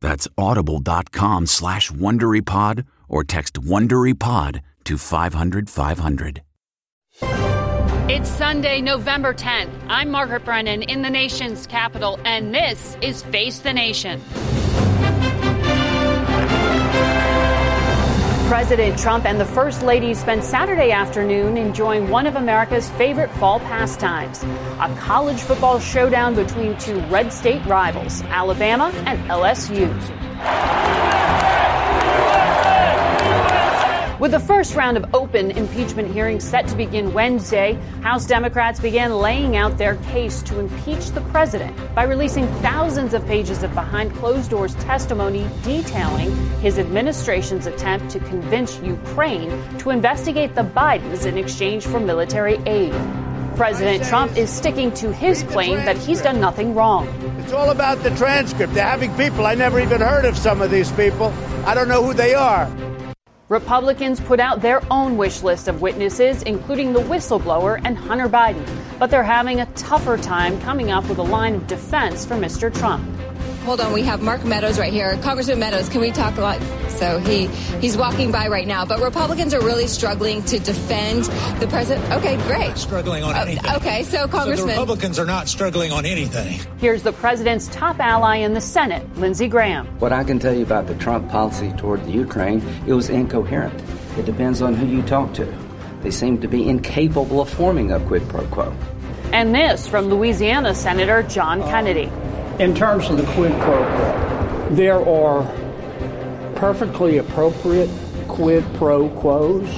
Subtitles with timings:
[0.00, 6.42] That's audible.com slash WonderyPod or text WonderyPod to 500 500.
[8.08, 9.70] It's Sunday, November 10th.
[9.88, 14.20] I'm Margaret Brennan in the nation's capital, and this is Face the Nation.
[18.48, 23.58] President Trump and the First Lady spent Saturday afternoon enjoying one of America's favorite fall
[23.58, 29.90] pastimes a college football showdown between two red state rivals, Alabama and LSU.
[34.18, 39.18] With the first round of open impeachment hearings set to begin Wednesday, House Democrats began
[39.18, 44.14] laying out their case to impeach the president by releasing thousands of pages of behind
[44.14, 51.36] closed doors testimony detailing his administration's attempt to convince Ukraine to investigate the Bidens in
[51.36, 52.94] exchange for military aid.
[53.54, 57.06] President Trump is sticking to his claim that he's done nothing wrong.
[57.40, 58.72] It's all about the transcript.
[58.72, 59.44] They're having people.
[59.44, 61.34] I never even heard of some of these people.
[61.66, 62.66] I don't know who they are.
[63.48, 68.66] Republicans put out their own wish list of witnesses, including the whistleblower and Hunter Biden,
[68.98, 72.76] but they're having a tougher time coming up with a line of defense for Mr.
[72.76, 73.08] Trump.
[73.66, 75.18] Hold on, we have Mark Meadows right here.
[75.22, 76.62] Congressman Meadows, can we talk a lot?
[76.90, 77.48] So he
[77.80, 78.84] he's walking by right now.
[78.84, 81.24] But Republicans are really struggling to defend
[81.60, 82.08] the president.
[82.12, 82.78] Okay, great.
[82.78, 83.66] Struggling on anything.
[83.66, 86.60] Uh, okay, so Congressman, so the Republicans are not struggling on anything.
[86.78, 89.88] Here's the president's top ally in the Senate, Lindsey Graham.
[89.98, 93.74] What I can tell you about the Trump policy toward the Ukraine, it was incoherent.
[94.16, 95.54] It depends on who you talk to.
[96.02, 98.72] They seem to be incapable of forming a quid pro quo.
[99.32, 102.12] And this from Louisiana Senator John Kennedy.
[102.58, 105.42] In terms of the quid pro quo, there are
[106.54, 107.90] perfectly appropriate
[108.28, 109.68] quid pro quos,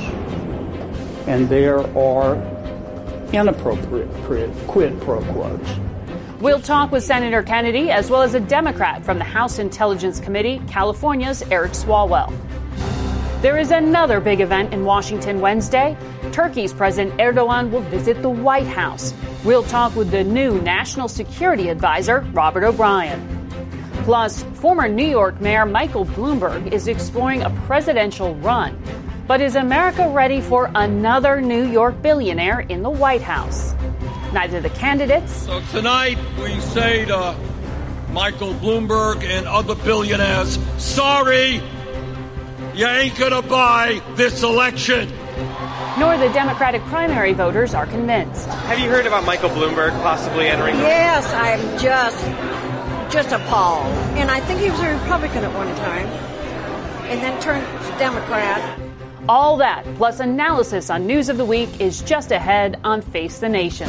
[1.27, 2.37] and there are
[3.33, 4.09] inappropriate
[4.69, 5.61] quid pro quos.
[6.41, 10.63] We'll talk with Senator Kennedy as well as a Democrat from the House Intelligence Committee,
[10.69, 12.33] California's Eric Swalwell.
[13.43, 15.97] There is another big event in Washington Wednesday.
[16.31, 19.15] Turkey's President Erdogan will visit the White House.
[19.45, 23.49] We'll talk with the new National Security Advisor, Robert O'Brien.
[24.03, 28.83] Plus, former New York Mayor Michael Bloomberg is exploring a presidential run.
[29.29, 33.75] But is America ready for another New York billionaire in the White House?
[34.33, 35.33] Neither the candidates.
[35.33, 37.37] So tonight we say to
[38.11, 41.63] Michael Bloomberg and other billionaires, sorry,
[42.75, 45.13] you ain't gonna buy this election.
[45.99, 48.47] Nor the Democratic primary voters are convinced.
[48.47, 50.77] Have you heard about Michael Bloomberg possibly entering?
[50.77, 52.25] Yes, I'm just
[53.13, 53.87] just appalled.
[54.17, 56.07] And I think he was a Republican at one time
[57.09, 57.65] and then turned
[57.99, 58.79] Democrat.
[59.29, 63.49] All that, plus analysis on news of the week, is just ahead on Face the
[63.49, 63.89] Nation.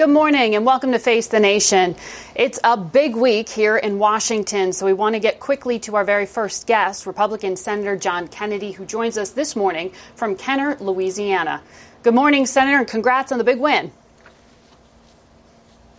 [0.00, 1.94] Good morning and welcome to Face the Nation.
[2.34, 6.04] It's a big week here in Washington, so we want to get quickly to our
[6.04, 11.60] very first guest, Republican Senator John Kennedy, who joins us this morning from Kenner, Louisiana.
[12.02, 13.92] Good morning, Senator, and congrats on the big win.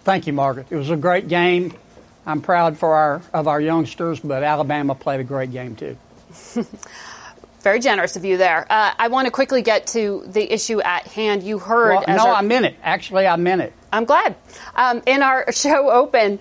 [0.04, 0.66] Thank you, Margaret.
[0.72, 1.72] It was a great game.
[2.26, 5.96] I'm proud for our of our youngsters, but Alabama played a great game too.
[7.60, 8.66] Very generous of you there.
[8.68, 11.44] Uh, I want to quickly get to the issue at hand.
[11.44, 12.04] You heard.
[12.08, 12.78] Well, no, our, I meant it.
[12.82, 13.74] Actually, I meant it.
[13.92, 14.36] I'm glad.
[14.76, 16.40] Um, in our show open,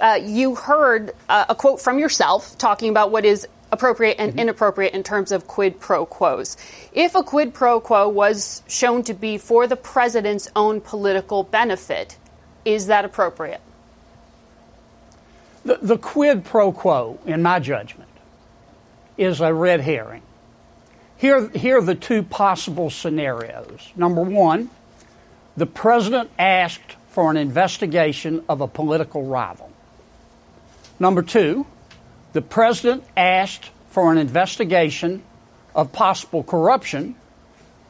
[0.00, 4.40] uh, you heard uh, a quote from yourself talking about what is appropriate and mm-hmm.
[4.40, 6.56] inappropriate in terms of quid pro quos.
[6.92, 12.16] If a quid pro quo was shown to be for the president's own political benefit,
[12.64, 13.60] is that appropriate?
[15.64, 18.08] The, the quid pro quo, in my judgment,
[19.16, 20.22] is a red herring.
[21.16, 23.92] Here, here are the two possible scenarios.
[23.96, 24.70] Number one,
[25.58, 29.72] the president asked for an investigation of a political rival.
[31.00, 31.66] Number two,
[32.32, 35.22] the president asked for an investigation
[35.74, 37.16] of possible corruption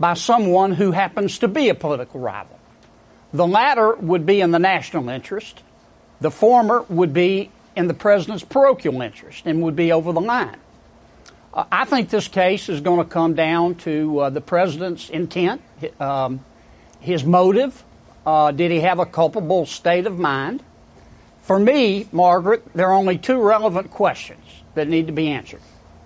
[0.01, 2.59] by someone who happens to be a political rival.
[3.35, 5.63] The latter would be in the national interest.
[6.23, 10.57] The former would be in the president's parochial interest and would be over the line.
[11.53, 15.61] Uh, I think this case is going to come down to uh, the president's intent,
[16.01, 16.41] um,
[17.01, 17.85] his motive.
[18.27, 20.63] Uh, did he have a culpable state of mind?
[21.43, 25.63] For me, Margaret, there are only two relevant questions that need to be answered.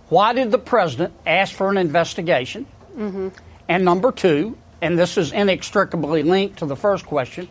[0.09, 2.67] Why did the president ask for an investigation?
[2.97, 3.29] Mm-hmm.
[3.69, 7.49] And number two, and this is inextricably linked to the first question,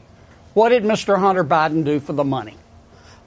[0.54, 1.18] what did Mr.
[1.18, 2.56] Hunter Biden do for the money?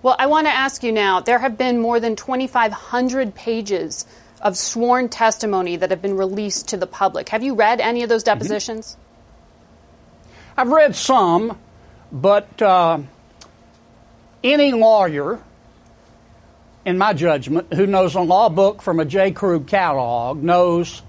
[0.03, 4.07] Well, I want to ask you now there have been more than 2,500 pages
[4.41, 7.31] of sworn testimony that have been released to the public.
[7.31, 8.39] Have you read any of those mm-hmm.
[8.39, 8.93] depositions?
[8.93, 9.04] Mm-hmm.
[10.57, 11.59] I've read some,
[12.13, 12.99] but uh,
[14.43, 15.41] any lawyer,
[16.85, 21.03] in my judgment, who knows a law book from a J.Crew catalog knows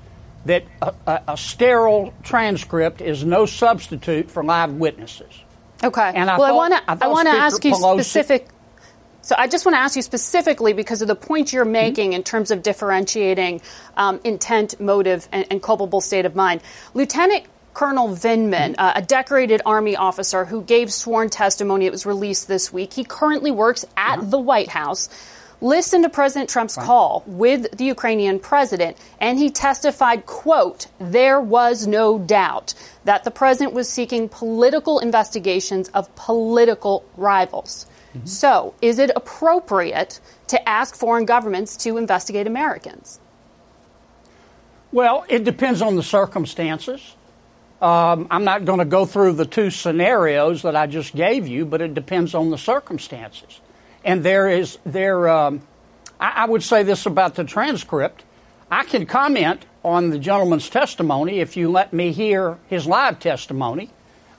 [0.46, 5.34] that a, a, a, sterile transcript is no substitute for live witnesses.
[5.84, 6.12] Okay.
[6.16, 8.48] And I well, thought, I want to I, want to ask you Pelosi, specific.
[9.22, 12.18] So I just want to ask you specifically because of the point you're making mm-hmm.
[12.18, 13.62] in terms of differentiating
[13.98, 16.62] um, intent, motive, and, and culpable state of mind.
[16.94, 21.86] Lieutenant Colonel Vindman, uh, a decorated Army officer who gave sworn testimony.
[21.86, 22.94] It was released this week.
[22.94, 25.10] He currently works at the White House.
[25.62, 26.86] Listened to President Trump's right.
[26.86, 32.74] call with the Ukrainian president, and he testified, quote, there was no doubt
[33.04, 37.88] that the president was seeking political investigations of political rivals.
[38.16, 38.26] Mm-hmm.
[38.26, 43.20] So, is it appropriate to ask foreign governments to investigate Americans?
[44.92, 47.16] Well, it depends on the circumstances.
[47.82, 51.66] Um, I'm not going to go through the two scenarios that I just gave you,
[51.66, 53.60] but it depends on the circumstances.
[54.04, 55.28] And there is there.
[55.28, 55.62] Um,
[56.20, 58.24] I, I would say this about the transcript.
[58.72, 63.92] I can comment on the gentleman's testimony if you let me hear his live testimony,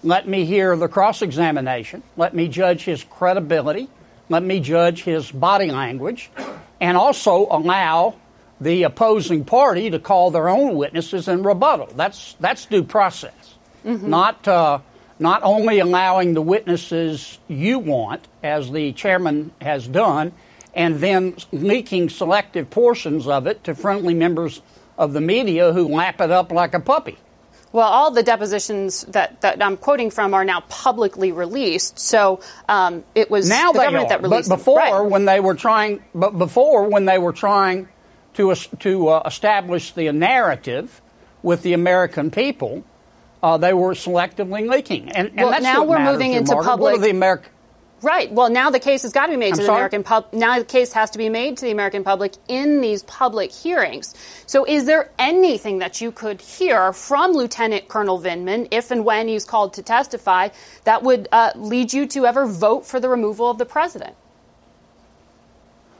[0.03, 3.89] let me hear the cross examination, let me judge his credibility,
[4.29, 6.31] let me judge his body language,
[6.81, 8.17] and also allow
[8.61, 11.89] the opposing party to call their own witnesses in rebuttal.
[11.95, 13.55] That's that's due process,
[13.85, 14.09] mm-hmm.
[14.09, 14.79] not uh,
[15.19, 20.33] not only allowing the witnesses you want, as the chairman has done,
[20.75, 24.61] and then leaking selective portions of it to friendly members
[24.99, 27.19] of the media who lap it up like a puppy.
[27.73, 31.99] Well, all the depositions that, that I'm quoting from are now publicly released.
[31.99, 34.09] So um, it was now the government are.
[34.11, 34.49] that released.
[34.49, 35.11] But before, right.
[35.11, 37.89] when they were trying, but before when they were trying
[38.37, 41.01] to, to uh, establish the narrative
[41.43, 42.85] with the American people,
[43.43, 45.11] uh, they were selectively leaking.
[45.11, 46.71] And, and well, now we're moving into Margaret.
[46.71, 46.93] public.
[46.93, 47.51] What are the American?
[48.03, 48.31] Right.
[48.31, 49.79] Well, now the case has got to be made I'm to the sorry?
[49.79, 50.35] American public.
[50.35, 54.15] Now the case has to be made to the American public in these public hearings.
[54.47, 59.29] So, is there anything that you could hear from Lieutenant Colonel Vindman, if and when
[59.29, 60.51] he's called to testify,
[60.85, 64.15] that would uh, lead you to ever vote for the removal of the president?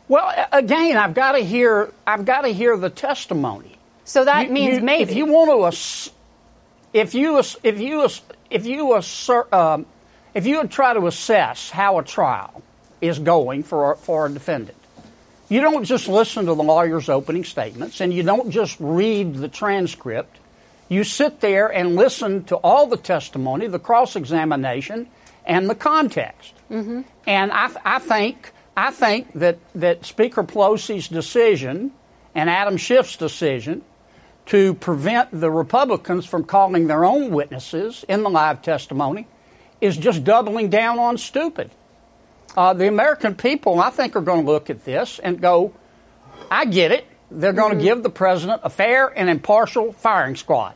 [0.09, 1.93] Well, again, I've got to hear.
[2.07, 3.77] I've got to hear the testimony.
[4.05, 6.13] So that you, means you, maybe if you want to,
[6.93, 8.09] if you if you
[8.51, 9.87] if you assert, um,
[10.33, 12.63] if you try to assess how a trial
[13.01, 14.79] is going for for a defendant,
[15.49, 19.49] you don't just listen to the lawyer's opening statements and you don't just read the
[19.49, 20.39] transcript.
[20.89, 25.09] You sit there and listen to all the testimony, the cross examination,
[25.45, 26.55] and the context.
[26.71, 27.03] Mm-hmm.
[27.27, 31.93] And I, I think I think that, that Speaker Pelosi's decision
[32.35, 33.83] and Adam Schiff's decision
[34.47, 39.27] to prevent the Republicans from calling their own witnesses in the live testimony
[39.81, 41.71] is just doubling down on stupid.
[42.57, 45.73] Uh, the American people, I think, are going to look at this and go,
[46.51, 47.07] I get it.
[47.31, 47.79] They're going mm-hmm.
[47.81, 50.75] to give the president a fair and impartial firing squad.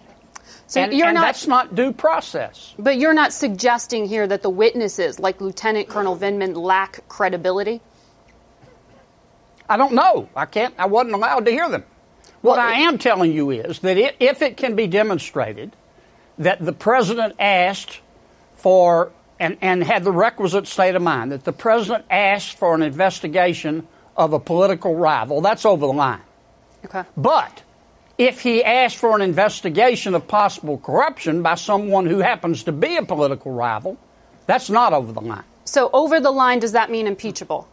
[0.67, 2.75] So and, you're and not, that's not due process.
[2.79, 7.81] But you're not suggesting here that the witnesses, like Lieutenant Colonel Vindman, lack credibility?
[9.71, 10.29] I don't know.
[10.35, 10.75] I can't.
[10.77, 11.85] I wasn't allowed to hear them.
[12.41, 15.77] What Well, I am telling you is that it, if it can be demonstrated
[16.39, 18.01] that the president asked
[18.57, 22.83] for and, and had the requisite state of mind that the president asked for an
[22.83, 23.87] investigation
[24.17, 26.21] of a political rival, that's over the line.
[26.85, 27.05] Okay.
[27.17, 27.63] But
[28.19, 32.97] if he asked for an investigation of possible corruption by someone who happens to be
[32.97, 33.97] a political rival,
[34.47, 35.45] that's not over the line.
[35.65, 37.69] So over the line, does that mean impeachable?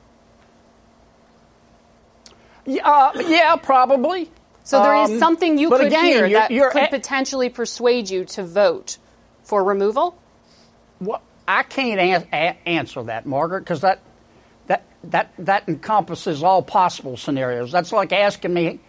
[2.68, 4.30] Yeah, uh, yeah probably.
[4.64, 8.10] So there is Um, something you could again, hear you're- that you're could potentially persuade
[8.10, 8.98] you to vote
[9.44, 10.16] for removal?
[11.00, 14.00] Well, I can't an- a- answer that, Margaret, because that
[14.68, 17.72] that that that encompasses all possible scenarios.
[17.72, 18.80] That's like asking me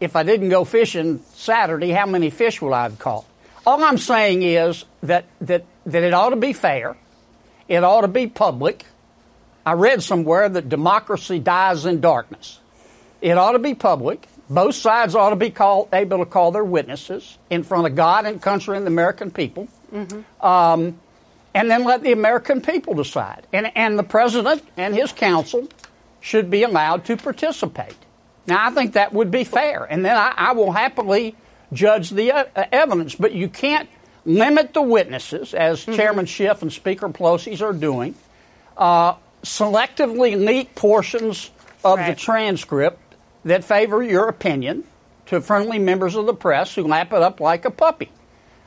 [0.00, 3.26] if I didn't go fishing Saturday, how many fish would I have caught?
[3.66, 6.96] All I'm saying is that that that it ought to be fair,
[7.68, 8.86] it ought to be public.
[9.66, 12.58] I read somewhere that democracy dies in darkness.
[13.20, 14.26] It ought to be public.
[14.50, 18.24] Both sides ought to be called, able to call their witnesses in front of God
[18.24, 19.68] and country and the American people
[20.40, 20.98] um,
[21.54, 23.46] and then let the American people decide.
[23.52, 25.68] And, and the president and his counsel
[26.20, 27.96] should be allowed to participate.
[28.46, 31.36] Now, I think that would be fair, and then I, I will happily
[31.72, 33.14] judge the uh, evidence.
[33.14, 33.88] But you can't
[34.24, 38.14] limit the witnesses, as Chairman Schiff and Speaker Pelosi's are doing.
[38.76, 41.50] Uh, selectively leak portions
[41.84, 43.07] of the transcript
[43.44, 44.84] that favor your opinion
[45.26, 48.10] to friendly members of the press who lap it up like a puppy.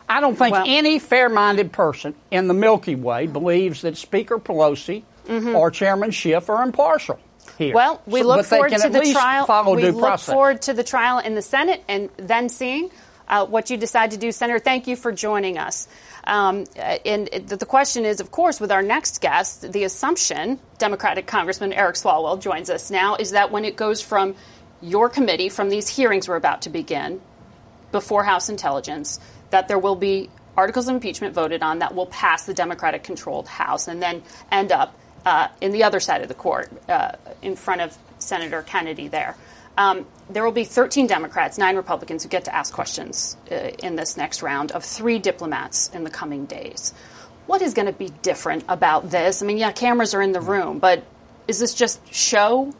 [0.07, 4.37] I don't think Well- any fair minded person in the Milky Way believes that Speaker
[4.39, 7.17] Pelosi or Chairman Schiff are impartial
[7.57, 7.69] here.
[7.69, 7.75] Mm-hmm.
[7.75, 9.73] Well, we So- look forward to the trial.
[9.75, 10.33] We look process.
[10.33, 12.91] forward to the trial in the Senate and then seeing
[13.29, 14.31] uh, what you decide to do.
[14.33, 15.87] Senator, thank you for joining us.
[16.25, 21.27] Um, uh, and the question is, of course, with our next guest, the assumption, Democratic
[21.27, 24.35] Congressman Eric Swalwell joins us now, is that when it goes from
[24.81, 27.21] your committee, from these hearings we're about to begin,
[27.91, 29.19] before House Intelligence,
[29.49, 33.47] that there will be articles of impeachment voted on that will pass the Democratic controlled
[33.47, 34.95] House and then end up
[35.25, 37.11] uh, in the other side of the court uh,
[37.41, 39.35] in front of Senator Kennedy there.
[39.77, 43.95] Um, there will be 13 Democrats, nine Republicans who get to ask questions uh, in
[43.95, 46.93] this next round of three diplomats in the coming days.
[47.45, 49.41] What is going to be different about this?
[49.41, 51.03] I mean, yeah, cameras are in the room, but
[51.47, 52.73] is this just show?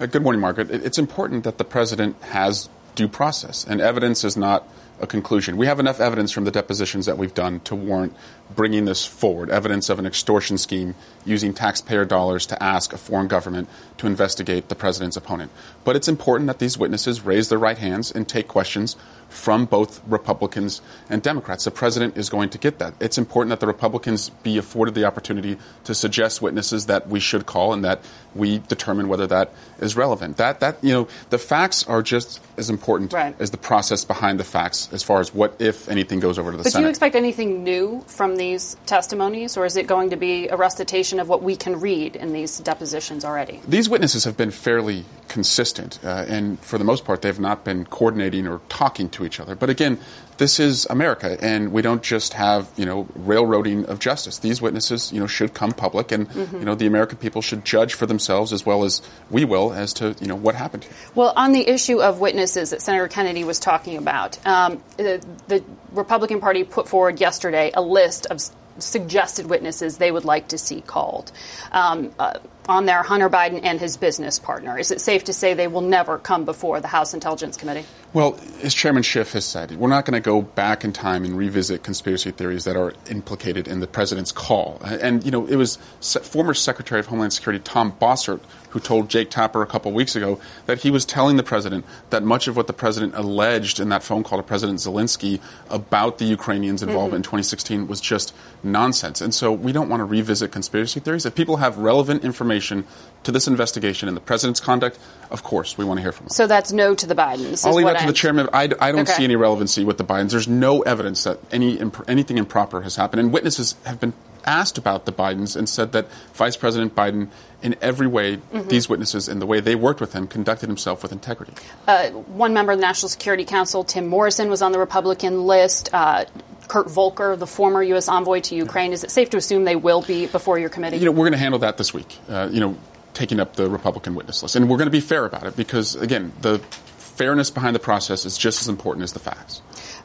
[0.00, 0.70] Uh, Good morning, Margaret.
[0.70, 4.66] It's important that the president has due process, and evidence is not
[4.98, 5.58] a conclusion.
[5.58, 8.16] We have enough evidence from the depositions that we've done to warrant
[8.56, 10.94] bringing this forward evidence of an extortion scheme
[11.26, 15.50] using taxpayer dollars to ask a foreign government to investigate the president's opponent.
[15.84, 18.96] But it's important that these witnesses raise their right hands and take questions
[19.30, 21.64] from both Republicans and Democrats.
[21.64, 22.94] The president is going to get that.
[23.00, 27.46] It's important that the Republicans be afforded the opportunity to suggest witnesses that we should
[27.46, 28.00] call and that
[28.34, 30.36] we determine whether that is relevant.
[30.36, 33.34] That that you know, the facts are just as important Right.
[33.40, 36.56] as the process behind the facts as far as what if anything goes over to
[36.56, 40.10] the Senate, But do you expect anything new from these testimonies, or is it going
[40.10, 43.60] to be a recitation of what we can read in these depositions already?
[43.66, 47.84] These witnesses have been fairly consistent, uh, and for the most part, they've not been
[47.84, 49.54] coordinating or talking to each other.
[49.54, 49.98] But again,
[50.38, 54.38] this is America, and we don't just have you know railroading of justice.
[54.38, 57.94] These witnesses, you know, should come public, and you know the American people should judge
[57.94, 60.92] for themselves as well as we will as to you know what happened here.
[61.14, 65.64] Well, on the issue of witnesses that Senator Kennedy was talking about, um, the, the
[65.92, 68.40] Republican Party put forward yesterday a list of
[68.78, 71.32] suggested witnesses they would like to see called.
[71.72, 72.38] Um, uh,
[72.70, 74.78] on there, Hunter Biden and his business partner.
[74.78, 77.84] Is it safe to say they will never come before the House Intelligence Committee?
[78.12, 81.36] Well, as Chairman Schiff has said, we're not going to go back in time and
[81.36, 84.80] revisit conspiracy theories that are implicated in the president's call.
[84.82, 89.30] And, you know, it was former Secretary of Homeland Security Tom Bossert who told Jake
[89.30, 92.66] Tapper a couple weeks ago that he was telling the president that much of what
[92.66, 97.28] the president alleged in that phone call to President Zelensky about the Ukrainians' involvement in
[97.28, 97.36] mm-hmm.
[97.36, 99.20] 2016 was just nonsense.
[99.20, 101.26] And so we don't want to revisit conspiracy theories.
[101.26, 102.84] If people have relevant information
[103.24, 104.98] to this investigation and the president's conduct,
[105.30, 106.30] of course, we want to hear from them.
[106.30, 107.66] So that's no to the Bidens.
[107.66, 108.48] I'll leave that to I'm- the chairman.
[108.52, 109.12] I, I don't Okay.
[109.12, 110.30] see any relevancy with the Bidens.
[110.30, 114.12] There's no evidence that any imp- anything improper has happened, and witnesses have been
[114.44, 117.28] asked about the Bidens and said that Vice President Biden,
[117.62, 118.68] in every way, Mm-hmm.
[118.68, 121.52] these witnesses and the way they worked with him, conducted himself with integrity.
[121.86, 125.90] Uh, one member of the National Security Council, Tim Morrison, was on the Republican list.
[125.92, 126.24] Uh,
[126.68, 128.08] Kurt Volker, the former U.S.
[128.08, 128.92] envoy to Ukraine.
[128.92, 130.98] Is it safe to assume they will be before your committee?
[130.98, 132.16] You know, we're going to handle that this week.
[132.28, 132.76] Uh, you know,
[133.12, 135.96] taking up the Republican witness list, and we're going to be fair about it because,
[135.96, 136.60] again, the
[136.98, 139.62] fairness behind the process is just as important as the facts.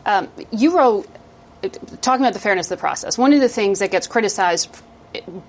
[0.07, 1.07] Um, you wrote,
[1.69, 4.69] talking about the fairness of the process, one of the things that gets criticized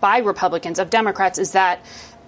[0.00, 1.84] by Republicans of Democrats is that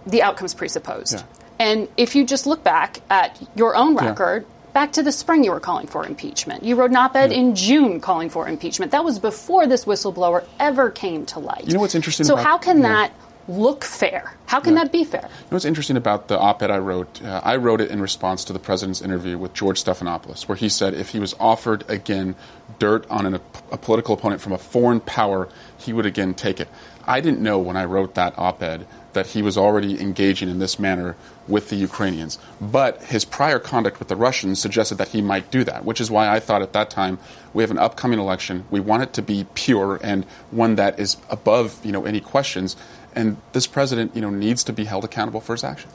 [0.06, 1.14] the outcomes presupposed.
[1.14, 1.22] Yeah.
[1.60, 5.42] And if you just look back at your own record, yeah back to the spring
[5.42, 6.62] you were calling for impeachment.
[6.62, 7.38] You wrote an op-ed yeah.
[7.38, 8.92] in June calling for impeachment.
[8.92, 11.66] That was before this whistleblower ever came to light.
[11.66, 12.26] You know what's interesting?
[12.26, 12.88] So about, how can yeah.
[12.88, 13.12] that
[13.48, 14.34] look fair?
[14.46, 14.84] How can yeah.
[14.84, 15.22] that be fair?
[15.22, 17.22] You know what's interesting about the op-ed I wrote?
[17.22, 20.68] Uh, I wrote it in response to the president's interview with George Stephanopoulos, where he
[20.68, 22.36] said if he was offered again
[22.78, 23.40] dirt on an,
[23.72, 26.68] a political opponent from a foreign power, he would again take it.
[27.06, 30.78] I didn't know when I wrote that op-ed that he was already engaging in this
[30.78, 31.16] manner
[31.48, 32.38] with the Ukrainians.
[32.60, 36.10] But his prior conduct with the Russians suggested that he might do that, which is
[36.10, 37.18] why I thought at that time
[37.54, 38.64] we have an upcoming election.
[38.70, 42.76] We want it to be pure and one that is above you know any questions.
[43.18, 45.92] And this president you know needs to be held accountable for his actions.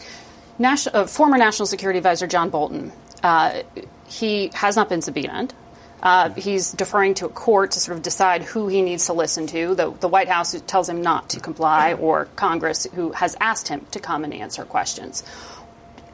[0.60, 2.92] Uh, former National Security Advisor John Bolton,
[3.24, 3.64] uh,
[4.08, 5.54] he has not been subpoenaed.
[6.02, 9.48] Uh, he's deferring to a court to sort of decide who he needs to listen
[9.48, 9.74] to.
[9.74, 13.86] The, the White House tells him not to comply, or Congress, who has asked him
[13.92, 15.24] to come and answer questions.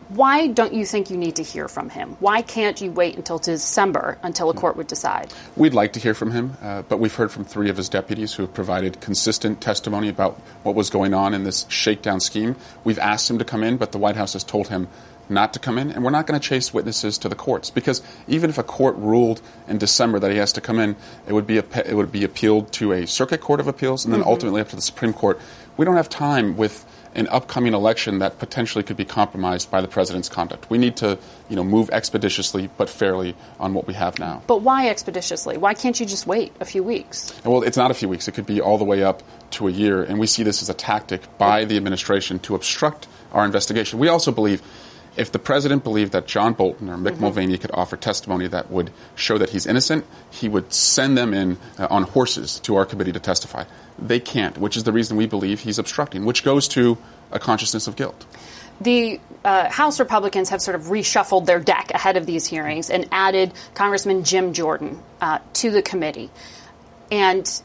[0.10, 2.18] Why don't you think you need to hear from him?
[2.20, 5.32] Why can't you wait until December until a court would decide?
[5.56, 8.34] We'd like to hear from him, uh, but we've heard from three of his deputies
[8.34, 12.56] who have provided consistent testimony about what was going on in this shakedown scheme.
[12.84, 14.88] We've asked him to come in, but the White House has told him
[15.30, 18.02] not to come in, and we're not going to chase witnesses to the courts because
[18.28, 20.96] even if a court ruled in December that he has to come in,
[21.28, 24.14] it would be a, it would be appealed to a circuit court of appeals and
[24.14, 24.30] then mm-hmm.
[24.30, 25.40] ultimately up to the Supreme Court.
[25.78, 26.84] We don't have time with
[27.20, 30.70] an upcoming election that potentially could be compromised by the president's conduct.
[30.70, 31.18] We need to,
[31.50, 34.42] you know, move expeditiously but fairly on what we have now.
[34.48, 35.58] But why expeditiously?
[35.58, 37.34] Why can't you just wait a few weeks?
[37.44, 38.28] Well, it's not a few weeks.
[38.28, 39.22] It could be all the way up
[39.52, 43.08] to a year, and we see this as a tactic by the administration to obstruct
[43.34, 44.00] our investigation.
[44.00, 44.62] We also believe
[45.20, 47.24] if the president believed that John Bolton or Mick mm-hmm.
[47.24, 51.58] Mulvaney could offer testimony that would show that he's innocent, he would send them in
[51.78, 53.66] uh, on horses to our committee to testify.
[54.00, 56.98] They can't, which is the reason we believe he's obstructing, which goes to
[57.32, 58.26] a consciousness of guilt.
[58.80, 63.06] The uh, House Republicans have sort of reshuffled their deck ahead of these hearings and
[63.12, 66.30] added Congressman Jim Jordan uh, to the committee.
[67.12, 67.62] And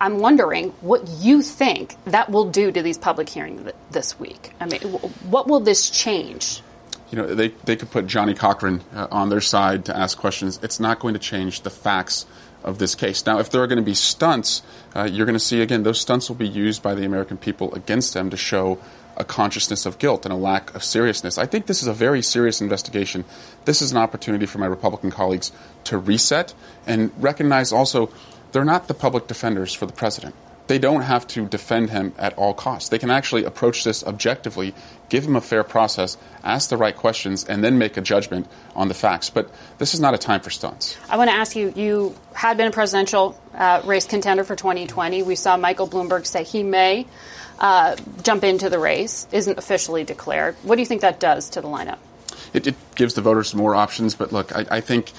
[0.00, 4.52] I'm wondering what you think that will do to these public hearings th- this week.
[4.58, 6.62] I mean, w- what will this change?
[7.10, 10.58] You know, they, they could put Johnnie Cochran uh, on their side to ask questions.
[10.62, 12.24] It's not going to change the facts
[12.62, 13.26] of this case.
[13.26, 14.62] Now, if there are going to be stunts,
[14.94, 17.74] uh, you're going to see, again, those stunts will be used by the American people
[17.74, 18.78] against them to show
[19.16, 21.36] a consciousness of guilt and a lack of seriousness.
[21.36, 23.24] I think this is a very serious investigation.
[23.64, 25.52] This is an opportunity for my Republican colleagues
[25.84, 26.54] to reset
[26.86, 28.10] and recognize also
[28.52, 30.34] they're not the public defenders for the president.
[30.66, 32.90] They don't have to defend him at all costs.
[32.90, 34.72] They can actually approach this objectively,
[35.08, 38.86] give him a fair process, ask the right questions, and then make a judgment on
[38.86, 39.30] the facts.
[39.30, 40.96] But this is not a time for stunts.
[41.08, 45.24] I want to ask you you had been a presidential uh, race contender for 2020.
[45.24, 47.04] We saw Michael Bloomberg say he may
[47.58, 50.54] uh, jump into the race, isn't officially declared.
[50.62, 51.98] What do you think that does to the lineup?
[52.54, 55.12] It, it gives the voters more options, but look, I, I think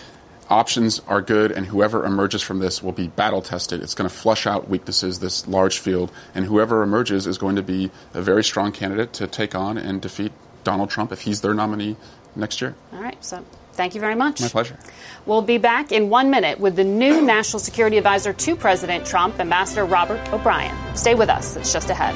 [0.51, 3.81] options are good, and whoever emerges from this will be battle tested.
[3.81, 7.63] It's going to flush out weaknesses, this large field, and whoever emerges is going to
[7.63, 10.31] be a very strong candidate to take on and defeat
[10.63, 11.95] Donald Trump if he's their nominee
[12.35, 12.75] next year.
[12.93, 13.23] All right.
[13.23, 14.41] So thank you very much.
[14.41, 14.77] My pleasure.
[15.25, 19.39] We'll be back in one minute with the new National Security Advisor to President Trump,
[19.39, 20.75] Ambassador Robert O'Brien.
[20.95, 21.55] Stay with us.
[21.55, 22.15] It's just ahead.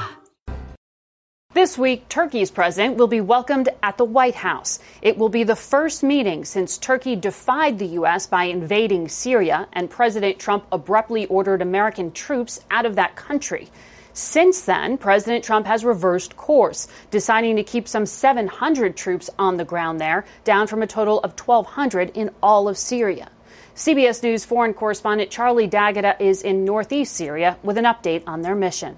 [1.53, 4.79] This week, Turkey's president will be welcomed at the White House.
[5.01, 8.25] It will be the first meeting since Turkey defied the U.S.
[8.25, 13.67] by invading Syria and President Trump abruptly ordered American troops out of that country.
[14.13, 19.65] Since then, President Trump has reversed course, deciding to keep some 700 troops on the
[19.65, 23.29] ground there, down from a total of 1,200 in all of Syria.
[23.75, 28.55] CBS News foreign correspondent Charlie D'Agata is in northeast Syria with an update on their
[28.55, 28.97] mission.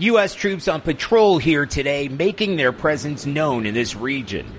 [0.00, 0.34] U.S.
[0.34, 4.50] troops on patrol here today, making their presence known in this region.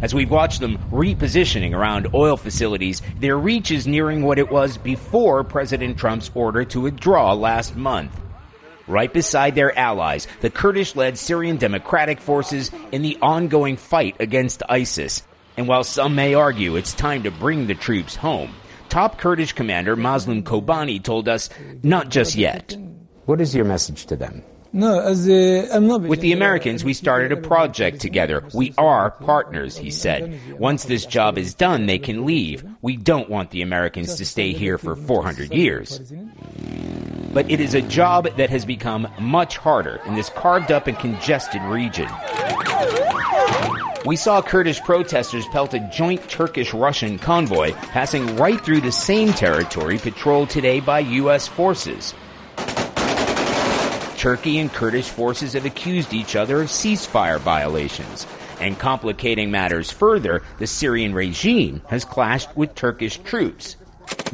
[0.00, 4.78] As we've watched them repositioning around oil facilities, their reach is nearing what it was
[4.78, 8.18] before President Trump's order to withdraw last month.
[8.86, 14.62] Right beside their allies, the Kurdish led Syrian Democratic Forces in the ongoing fight against
[14.70, 15.22] ISIS.
[15.58, 18.54] And while some may argue it's time to bring the troops home,
[18.88, 21.50] top Kurdish commander Mazlum Kobani told us,
[21.82, 22.74] not just yet.
[23.26, 24.42] What is your message to them?
[24.72, 28.44] With the Americans, we started a project together.
[28.54, 30.58] We are partners, he said.
[30.60, 32.64] Once this job is done, they can leave.
[32.82, 36.00] We don't want the Americans to stay here for 400 years.
[37.32, 40.96] But it is a job that has become much harder in this carved up and
[40.98, 42.08] congested region.
[44.04, 49.98] We saw Kurdish protesters pelt a joint Turkish-Russian convoy passing right through the same territory
[49.98, 51.48] patrolled today by U.S.
[51.48, 52.14] forces.
[54.16, 58.26] Turkey and Kurdish forces have accused each other of ceasefire violations.
[58.60, 63.76] And complicating matters further, the Syrian regime has clashed with Turkish troops.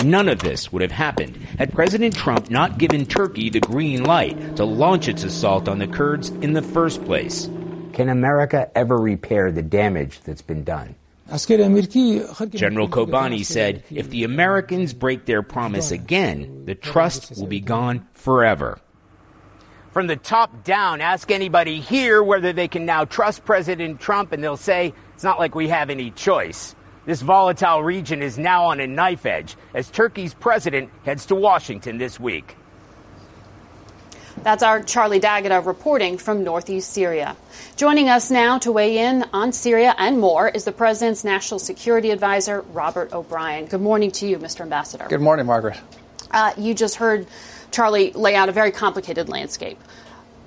[0.04, 4.56] None of this would have happened had President Trump not given Turkey the green light
[4.56, 7.48] to launch its assault on the Kurds in the first place.
[7.92, 10.94] Can America ever repair the damage that's been done?
[12.50, 18.06] General Kobani said if the Americans break their promise again, the trust will be gone
[18.12, 18.78] forever.
[19.92, 24.42] From the top down, ask anybody here whether they can now trust President Trump, and
[24.42, 26.74] they'll say it's not like we have any choice.
[27.04, 31.98] This volatile region is now on a knife edge as Turkey's president heads to Washington
[31.98, 32.56] this week.
[34.42, 37.36] That's our Charlie D'Agata reporting from northeast Syria.
[37.76, 42.12] Joining us now to weigh in on Syria and more is the President's National Security
[42.12, 43.66] Advisor, Robert O'Brien.
[43.66, 44.62] Good morning to you, Mr.
[44.62, 45.06] Ambassador.
[45.08, 45.78] Good morning, Margaret.
[46.30, 47.26] Uh, you just heard
[47.72, 49.78] Charlie lay out a very complicated landscape.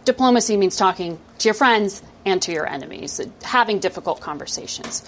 [0.05, 5.03] Diplomacy means talking to your friends and to your enemies, having difficult conversations.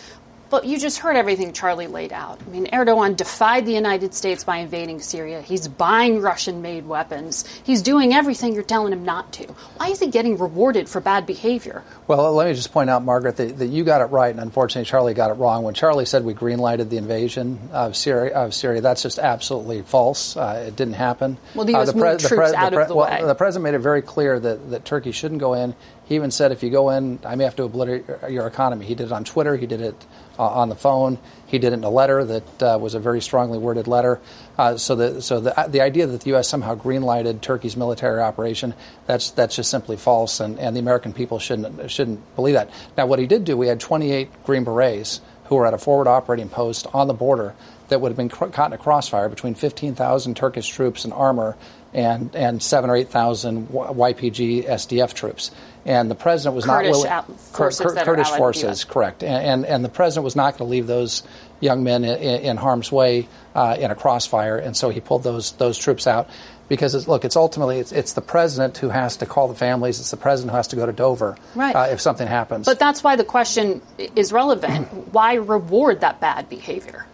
[0.50, 2.40] But you just heard everything Charlie laid out.
[2.46, 5.42] I mean, Erdogan defied the United States by invading Syria.
[5.42, 7.46] He's buying Russian made weapons.
[7.64, 9.44] He's doing everything you're telling him not to.
[9.78, 11.84] Why is he getting rewarded for bad behavior?
[12.08, 14.86] Well, let me just point out, Margaret, that, that you got it right, and unfortunately,
[14.86, 15.64] Charlie got it wrong.
[15.64, 20.38] When Charlie said we greenlighted the invasion of Syria, of Syria that's just absolutely false.
[20.38, 21.38] Uh, it didn't happen.
[21.56, 21.90] Well, the U.S.
[21.90, 23.26] Uh, the moved the troops out the of the well, way.
[23.26, 25.76] The president made it very clear that, that Turkey shouldn't go in.
[26.06, 28.86] He even said, if you go in, I may have to obliterate your economy.
[28.86, 29.58] He did it on Twitter.
[29.58, 30.06] He did it
[30.38, 31.18] uh, on the phone.
[31.48, 34.20] He did it in a letter that uh, was a very strongly worded letter.
[34.58, 36.50] Uh, so the so the the idea that the U.S.
[36.50, 38.74] somehow greenlighted Turkey's military operation
[39.06, 42.70] that's that's just simply false, and, and the American people shouldn't shouldn't believe that.
[42.98, 46.08] Now, what he did do, we had 28 Green Berets who were at a forward
[46.08, 47.56] operating post on the border
[47.88, 51.56] that would have been caught in a crossfire between 15,000 Turkish troops and armor
[51.94, 55.52] and and seven or eight thousand YPG SDF troops.
[55.88, 57.10] And the president was Kurdish not willing.
[57.10, 59.24] out- forces Kur- are Kurdish allied with the forces, correct.
[59.24, 61.24] And, and and the president was not going to leave those
[61.62, 65.54] young men in, in harm's way uh, in a crossfire, and so he pulled those
[65.54, 66.30] those troops out.
[66.70, 70.02] Because it's, look, it's ultimately it's, it's the president who has to call the families.
[70.02, 71.74] It's the president who has to go to Dover Right.
[71.74, 72.66] uh, if something happens.
[72.66, 74.90] But that's why the question is relevant.
[75.14, 77.06] why reward that bad behavior?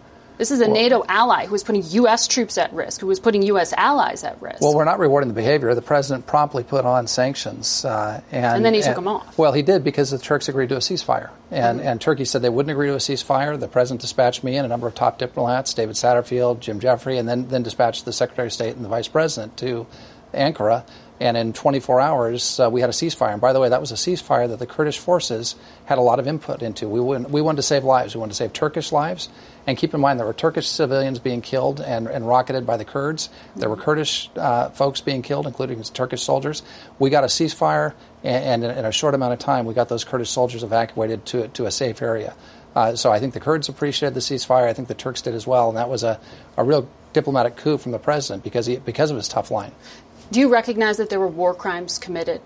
[0.43, 2.27] This is a NATO ally who is putting U.S.
[2.27, 3.71] troops at risk, who is putting U.S.
[3.71, 4.59] allies at risk.
[4.59, 5.73] Well, we're not rewarding the behavior.
[5.73, 9.37] The president promptly put on sanctions, uh, and, And then he took them off.
[9.37, 11.87] Well, he did because the Turks agreed to a ceasefire, and Mm-hmm.
[11.87, 13.57] and Turkey said they wouldn't agree to a ceasefire.
[13.57, 17.29] The president dispatched me and a number of top diplomats, David Satterfield, Jim Jeffrey, and
[17.29, 19.87] then then dispatched the Secretary of State and the Vice President to
[20.33, 20.83] Ankara.
[21.23, 23.31] And in 24 hours, uh, we had a ceasefire.
[23.31, 25.55] And by the way, that was a ceasefire that the Kurdish forces
[25.85, 26.89] had a lot of input into.
[26.89, 28.13] We, we wanted to save lives.
[28.13, 29.29] We wanted to save Turkish lives.
[29.65, 32.83] And keep in mind, there were Turkish civilians being killed and, and rocketed by the
[32.83, 33.29] Kurds.
[33.55, 36.61] There were Kurdish uh, folks being killed, including Turkish soldiers.
[36.99, 40.03] We got a ceasefire, and, and in a short amount of time, we got those
[40.03, 42.35] Kurdish soldiers evacuated to, to a safe area.
[42.75, 44.67] Uh, so I think the Kurds appreciated the ceasefire.
[44.67, 45.69] I think the Turks did as well.
[45.69, 46.19] And that was a,
[46.57, 49.71] a real diplomatic coup from the president because, he, because of his tough line.
[50.31, 52.41] Do you recognize that there were war crimes committed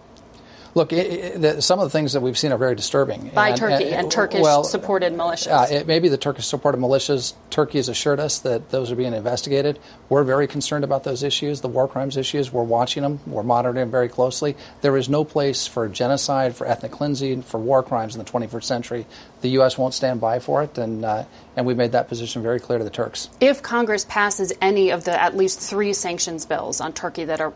[0.78, 3.32] Look, it, it, the, some of the things that we've seen are very disturbing.
[3.34, 5.48] by And- Turkey and, Turkish well, supported militias?
[5.48, 7.34] Uh, it may be the Turkish supported militias.
[7.50, 9.80] Turkey has assured us that those are being investigated.
[10.08, 12.54] We're very concerned about those issues, the war crimes issues.
[12.54, 13.20] We're watching them.
[13.26, 14.56] We're monitoring them very closely.
[14.82, 18.64] There is no place for genocide, for ethnic cleansing, for war crimes in the 21st
[18.64, 19.08] century.
[19.42, 19.80] The U.S.
[19.80, 21.24] won't stand by for it, and uh,
[21.56, 23.30] and we've made that position very clear to the Turks.
[23.40, 27.54] if Congress passes any of the at least three sanctions bills on Turkey that are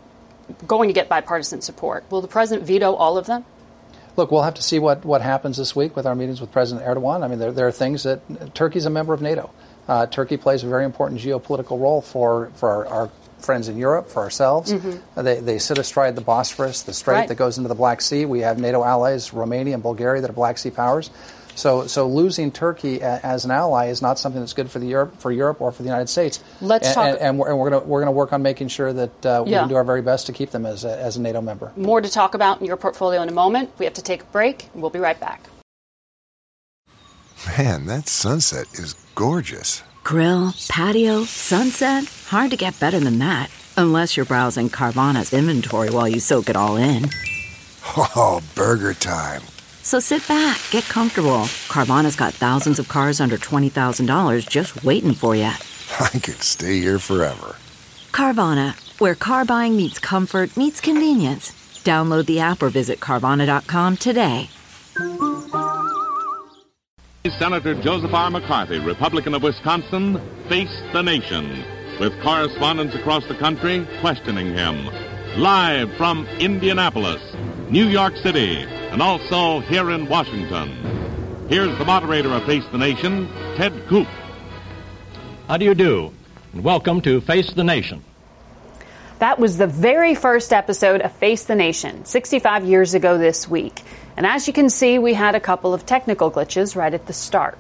[0.68, 3.46] going to get bipartisan support, will the president veto all of them?
[4.18, 6.86] Look, we'll have to see what, what happens this week with our meetings with President
[6.86, 7.24] Erdogan.
[7.24, 9.50] I mean, there, there are things that Turkey's a member of NATO.
[9.88, 13.10] Uh, Turkey plays a very important geopolitical role for, for our, our
[13.40, 14.72] friends in Europe, for ourselves.
[15.16, 17.28] Uh, they, they sit astride the Bosphorus, the strait Right.
[17.30, 18.26] that goes into the Black Sea.
[18.26, 21.10] We have NATO allies, Romania and Bulgaria, that are Black Sea powers.
[21.56, 24.88] So, so losing Turkey a, as an ally is not something that's good for the
[24.88, 26.44] Europe, for Europe or for the United States.
[26.62, 28.92] Let's and, talk- And, and we're, and we're going we're gonna work on making sure
[28.94, 29.60] that uh, we Yeah.
[29.62, 31.72] can do our very best to keep them as a, as a NATO member.
[31.76, 33.70] More to talk about in your portfolio in a moment.
[33.80, 34.70] We have to take a break.
[34.74, 35.42] We'll be right back.
[37.58, 39.84] Man, that sunset is gorgeous.
[40.04, 42.06] Grill, patio, sunset.
[42.28, 43.50] Hard to get better than that.
[43.78, 47.10] Unless you're browsing Carvana's inventory while you soak it all in.
[47.98, 49.42] Oh, burger time.
[49.84, 51.50] So sit back, get comfortable.
[51.68, 55.44] Carvana's got thousands of cars under $20,000 just waiting for you.
[56.00, 57.56] I could stay here forever.
[58.12, 61.52] Carvana, where car buying meets comfort, meets convenience.
[61.84, 64.50] Download the app or visit Carvana.com today.
[67.40, 68.30] Senator Joseph R.
[68.30, 71.64] McCarthy, Republican of Wisconsin, faced the nation
[72.00, 74.86] with correspondents across the country questioning him.
[75.38, 77.22] Live from Indianapolis,
[77.70, 81.48] New York City, and also here in Washington.
[81.48, 84.08] Here's the moderator of Face the Nation, Ted Koop.
[85.48, 86.14] How do you do?
[86.52, 88.04] And welcome to Face the Nation.
[89.20, 93.82] That was the very first episode of Face the Nation, 65 years ago this week.
[94.18, 97.14] And as you can see, we had a couple of technical glitches right at the
[97.14, 97.58] start.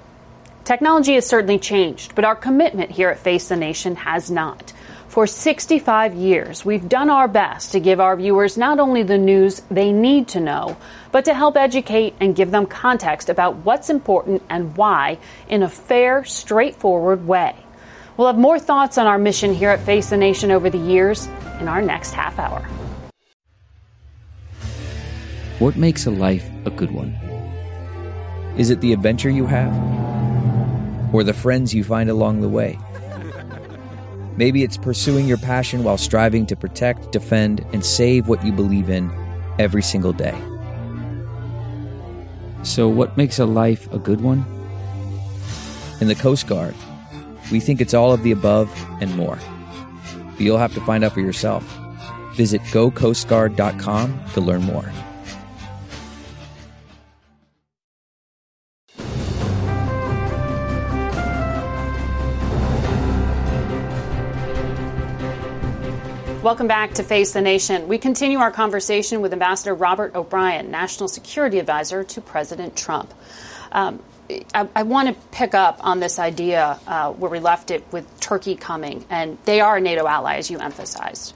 [0.65, 4.73] Technology has certainly changed, but our commitment here at Face the Nation has not.
[5.11, 9.61] For 65 years, we've done our best to give our viewers not only the news
[9.69, 10.77] they need to know,
[11.11, 15.17] but to help educate and give them context about what's important and why
[15.49, 17.53] in a fair, straightforward way.
[18.15, 21.27] We'll have more thoughts on our mission here at Face the Nation over the years
[21.59, 22.61] in our next half hour.
[25.59, 27.11] What makes a life a good one?
[28.57, 29.73] Is it the adventure you have?
[31.13, 32.79] Or the friends you find along the way?
[34.37, 38.89] Maybe it's pursuing your passion while striving to protect, defend, and save what you believe
[38.89, 39.11] in
[39.59, 40.39] every single day.
[42.63, 44.45] So, what makes a life a good one?
[45.99, 46.75] In the Coast Guard,
[47.51, 49.37] we think it's all of the above and more.
[50.31, 51.63] But you'll have to find out for yourself.
[52.35, 54.91] Visit gocoastguard.com to learn more.
[66.41, 67.87] Welcome back to Face the Nation.
[67.87, 73.13] We continue our conversation with Ambassador Robert O'Brien, National Security Advisor to President Trump.
[73.71, 74.01] Um,
[74.51, 78.19] I, I want to pick up on this idea uh, where we left it with
[78.19, 81.35] Turkey coming, and they are a NATO ally, as you emphasized.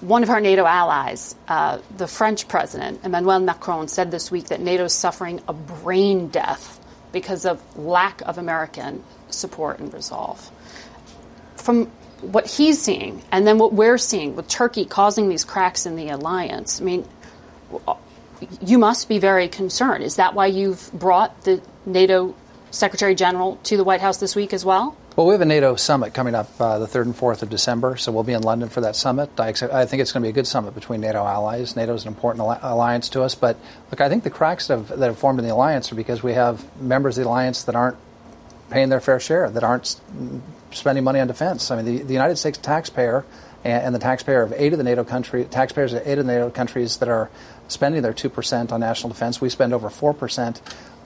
[0.00, 4.60] One of our NATO allies, uh, the French president, Emmanuel Macron, said this week that
[4.60, 6.80] NATO is suffering a brain death
[7.12, 10.50] because of lack of American support and resolve.
[11.54, 11.88] From
[12.20, 16.08] what he's seeing and then what we're seeing with Turkey causing these cracks in the
[16.08, 17.08] alliance, I mean,
[18.60, 20.04] you must be very concerned.
[20.04, 22.34] Is that why you've brought the NATO
[22.70, 24.96] Secretary General to the White House this week as well?
[25.16, 27.96] Well, we have a NATO summit coming up uh, the 3rd and 4th of December,
[27.96, 29.30] so we'll be in London for that summit.
[29.36, 31.74] I, I think it's going to be a good summit between NATO allies.
[31.74, 33.56] NATO is an important al- alliance to us, but
[33.90, 36.22] look, I think the cracks that have, that have formed in the alliance are because
[36.22, 37.96] we have members of the alliance that aren't
[38.70, 40.00] paying their fair share, that aren't
[40.70, 41.70] spending money on defense.
[41.70, 43.24] I mean, the, the United States taxpayer
[43.64, 46.32] and, and, the taxpayer of eight of the NATO countries, taxpayers of eight of the
[46.32, 47.30] NATO countries that are
[47.68, 50.60] spending their 2% on national defense, we spend over 4%.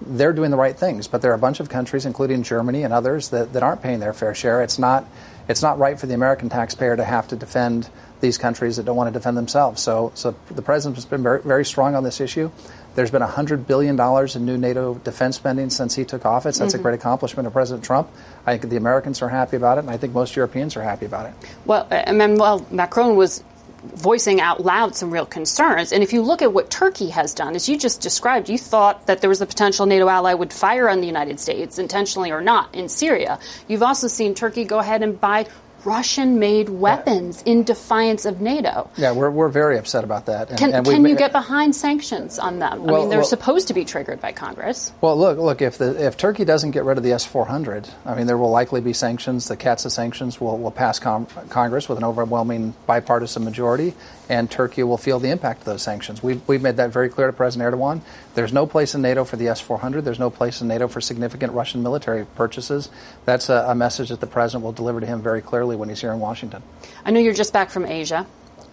[0.04, 2.92] They're doing the right things, but there are a bunch of countries, including Germany and
[2.92, 4.62] others, that, that aren't paying their fair share.
[4.62, 5.06] It's not,
[5.48, 7.88] it's not right for the American taxpayer to have to defend
[8.22, 9.82] these countries that don't want to defend themselves.
[9.82, 12.50] So, so the president has been very, very strong on this issue.
[12.94, 13.98] There's been $100 billion
[14.34, 16.58] in new NATO defense spending since he took office.
[16.58, 16.80] That's mm-hmm.
[16.80, 18.10] a great accomplishment of President Trump.
[18.46, 21.06] I think the Americans are happy about it, and I think most Europeans are happy
[21.06, 21.34] about it.
[21.64, 23.42] Well, Emmanuel Macron was
[23.82, 25.92] voicing out loud some real concerns.
[25.92, 29.06] And if you look at what Turkey has done, as you just described, you thought
[29.06, 32.40] that there was a potential NATO ally would fire on the United States, intentionally or
[32.40, 33.40] not, in Syria.
[33.66, 35.46] You've also seen Turkey go ahead and buy
[35.84, 37.52] Russian made weapons yeah.
[37.52, 38.88] in defiance of NATO.
[38.96, 40.50] Yeah, we're, we're very upset about that.
[40.50, 42.84] And, can, and can you get behind sanctions on them?
[42.84, 44.92] Well, I mean, they're well, supposed to be triggered by Congress.
[45.00, 45.62] Well, look, look.
[45.62, 48.38] If the if Turkey doesn't get rid of the S four hundred, I mean, there
[48.38, 49.48] will likely be sanctions.
[49.48, 53.94] The CAATSA sanctions will will pass com- Congress with an overwhelming bipartisan majority,
[54.32, 56.22] and Turkey will feel the impact of those sanctions.
[56.22, 58.00] We've we've made that very clear to President Erdogan.
[58.34, 60.06] There's no place in NATO for the S 400.
[60.06, 62.88] There's no place in NATO for significant Russian military purchases.
[63.26, 66.00] That's a, a, message that the president will deliver to him very clearly when he's
[66.00, 66.62] here in Washington.
[67.04, 68.26] I know you're just back from Asia.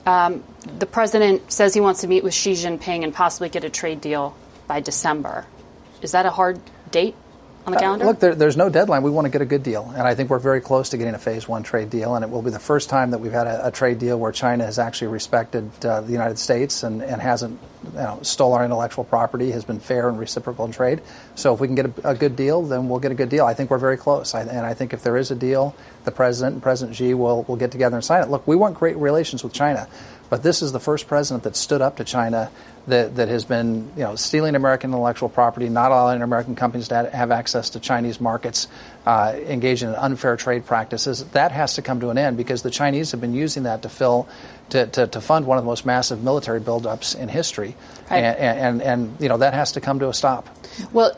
[0.06, 0.46] Um,
[0.78, 4.00] the president says he wants to meet with Xi Jinping and possibly get a trade
[4.00, 5.46] deal by December.
[6.02, 7.16] Is that a hard date?
[7.66, 8.06] On the uh, calendar?
[8.06, 9.04] Uh, look, there, there's no deadline.
[9.04, 11.14] We want to get a good deal, and I think we're very close to getting
[11.14, 12.16] a phase one trade deal.
[12.16, 14.32] And it will be the first time that we've had a, a trade deal where
[14.32, 18.66] China has actually respected uh, the United States and, and hasn't you know, stole our
[18.66, 21.02] intellectual property, has been fair and reciprocal in trade.
[21.36, 23.46] So if we can get a, a good deal, then we'll get a good deal.
[23.46, 26.12] I think we're very close, I, and I think if there is a deal, the
[26.12, 28.30] president and President Xi will will get together and sign it.
[28.30, 29.88] Look, we want great relations with China.
[30.30, 32.52] But this is the first president that stood up to China
[32.90, 37.10] that, that has been you know stealing American intellectual property, not allowing American companies to
[37.10, 38.68] have access to Chinese markets,
[39.06, 41.24] uh, engaging in unfair trade practices.
[41.32, 43.90] That has to come to an end because the Chinese have been using that to
[43.90, 44.28] fill
[44.70, 47.76] to, to, to fund one of the most massive military buildups in history,
[48.12, 48.24] Right.
[48.24, 50.48] and, and, and you know that has to come to a stop.
[50.92, 51.16] Well,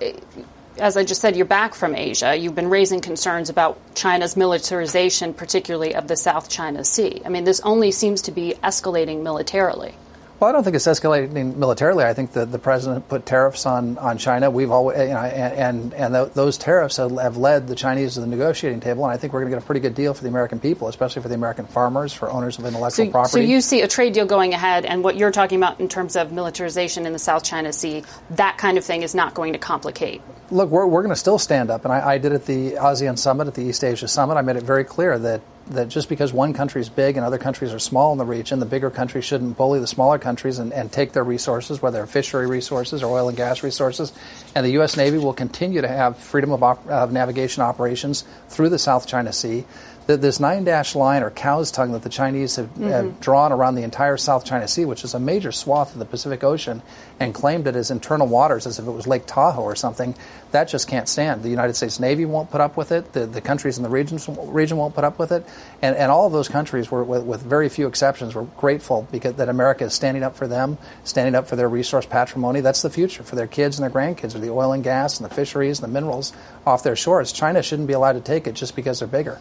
[0.77, 2.35] as I just said, you're back from Asia.
[2.35, 7.21] You've been raising concerns about China's militarization, particularly of the South China Sea.
[7.25, 9.93] I mean, this only seems to be escalating militarily.
[10.41, 12.03] Well, I don't think it's escalating militarily.
[12.03, 14.49] I think that the president put tariffs on, on China.
[14.49, 18.15] We've always, you know, and and, and th- those tariffs have, have led the Chinese
[18.15, 19.03] to the negotiating table.
[19.03, 20.87] And I think we're going to get a pretty good deal for the American people,
[20.87, 23.31] especially for the American farmers, for owners of intellectual So, property.
[23.33, 26.15] so you see a trade deal going ahead, and what you're talking about in terms
[26.15, 29.59] of militarization in the South China Sea, that kind of thing is not going to
[29.59, 30.23] complicate.
[30.49, 33.19] Look, we're, we're going to still stand up, and I, I did at the ASEAN
[33.19, 34.37] summit, at the East Asia summit.
[34.37, 37.37] I made it very clear that that just because one country is big and other
[37.37, 40.73] countries are small in the region, the bigger countries shouldn't bully the smaller countries and,
[40.73, 44.11] and take their resources, whether fishery resources or oil and gas resources.
[44.55, 44.97] And the U.S.
[44.97, 49.31] Navy will continue to have freedom of, op- of navigation operations through the South China
[49.31, 49.65] Sea.
[50.07, 53.19] Th- This nine dash line or cow's tongue that the Chinese have, have Mhm.
[53.19, 56.43] drawn around the entire South China Sea, which is a major swath of the Pacific
[56.43, 56.81] Ocean,
[57.19, 60.15] and claimed it as internal waters as if it was Lake Tahoe or something,
[60.51, 61.43] that just can't stand.
[61.43, 63.13] The United States Navy won't put up with it.
[63.13, 65.45] The, the countries in the regions, region won't put up with it.
[65.81, 69.35] And, and all of those countries, were, with, with very few exceptions, were grateful because
[69.35, 72.59] that America is standing up for them, standing up for their resource patrimony.
[72.61, 75.29] That's the future for their kids and their grandkids, are the oil and gas and
[75.29, 76.33] the fisheries and the minerals
[76.65, 77.31] off their shores.
[77.31, 79.37] China shouldn't be allowed to take it just because they're bigger.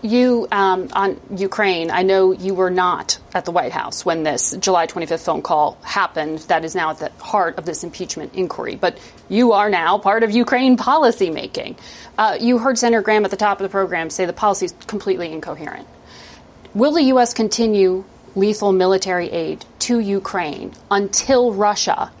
[0.00, 4.56] You um, on Ukraine, I know you were not at the White House when this
[4.56, 6.38] July 25th phone call happened.
[6.40, 8.76] That is now at the heart of this impeachment inquiry.
[8.76, 11.78] But you are now part of Ukraine policymaking.
[12.16, 14.74] Uh, you heard Senator Graham at the top of the program say the policy is
[14.86, 15.88] completely incoherent.
[16.74, 17.34] Will the U.S.
[17.34, 18.04] continue
[18.36, 22.12] lethal military aid to Ukraine until Russia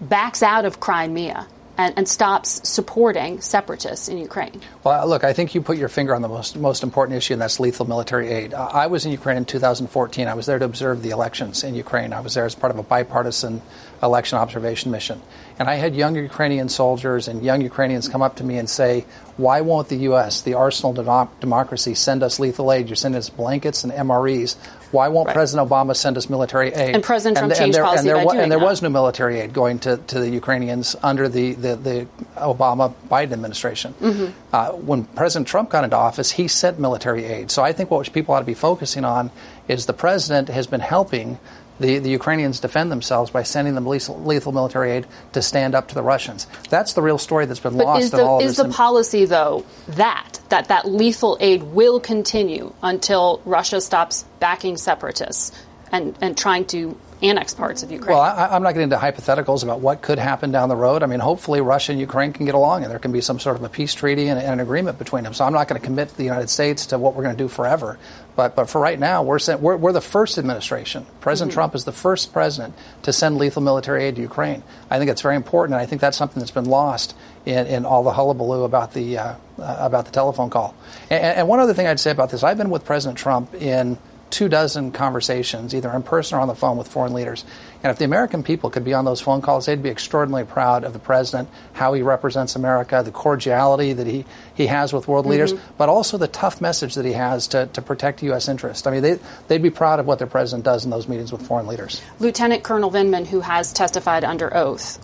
[0.00, 4.60] backs out of Crimea and, and stops supporting separatists in Ukraine?
[4.84, 7.42] Well, look, I think you put your finger on the most most important issue, and
[7.42, 8.54] that's lethal military aid.
[8.54, 10.28] I was in Ukraine in 2014.
[10.28, 12.12] I was there to observe the elections in Ukraine.
[12.12, 13.62] I was there as part of a bipartisan
[14.02, 15.20] election observation mission.
[15.58, 19.06] And I had young Ukrainian soldiers and young Ukrainians come up to me and say,
[19.38, 22.88] why won't the U.S., the arsenal of democracy, send us lethal aid?
[22.88, 24.56] You're sending us blankets and MREs.
[24.92, 26.94] Why won't President Obama send us military aid?
[26.94, 28.64] And President Trump changed there, policy and there, by wa- doing and there that.
[28.64, 32.06] was no military aid going to, to the Ukrainians under the, the, the
[32.36, 33.94] Obama Biden administration.
[34.00, 34.32] Mhm.
[34.52, 37.50] Uh, when President Trump got into office, he sent military aid.
[37.50, 39.30] So I think what people ought to be focusing on
[39.68, 41.38] is the president has been helping
[41.80, 45.88] the, the Ukrainians defend themselves by sending them lethal, lethal military aid to stand up
[45.88, 46.46] to the Russians.
[46.70, 49.64] That's the real story that's been But lost is in all is the policy though
[49.88, 55.52] that that that lethal aid will continue until Russia stops backing separatists
[55.92, 58.14] and and trying to annex parts of Ukraine?
[58.14, 61.02] Well, I, I'm not getting into hypotheticals about what could happen down the road.
[61.02, 63.56] I mean, hopefully Russia and Ukraine can get along and there can be some sort
[63.56, 65.32] of a peace treaty and, and an agreement between them.
[65.32, 67.48] So I'm not going to commit the United States to what we're going to do
[67.48, 67.98] forever.
[68.36, 71.06] But, but for right now, we're, sent, we're, we're the first administration.
[71.22, 71.54] President Mhm.
[71.54, 74.62] Trump is the first president to send lethal military aid to Ukraine.
[74.90, 77.86] I think it's very important, and I think that's something that's been lost in, in
[77.86, 80.74] all the hullabaloo about the, uh, uh, about the telephone call.
[81.08, 83.96] And, and one other thing I'd say about this, I've been with President Trump in
[84.30, 87.44] two dozen conversations, either in person or on the phone with foreign leaders.
[87.82, 90.82] And if the American people could be on those phone calls, they'd be extraordinarily proud
[90.84, 95.26] of the president, how he represents America, the cordiality that he, he has with world
[95.26, 95.60] leaders, Mhm.
[95.78, 98.48] but also the tough message that he has to, to protect U.S.
[98.48, 98.86] interests.
[98.86, 101.42] I mean, they, they'd be proud of what their president does in those meetings with
[101.46, 102.02] foreign leaders.
[102.18, 104.98] Lieutenant Colonel Vindman, who has testified under oath,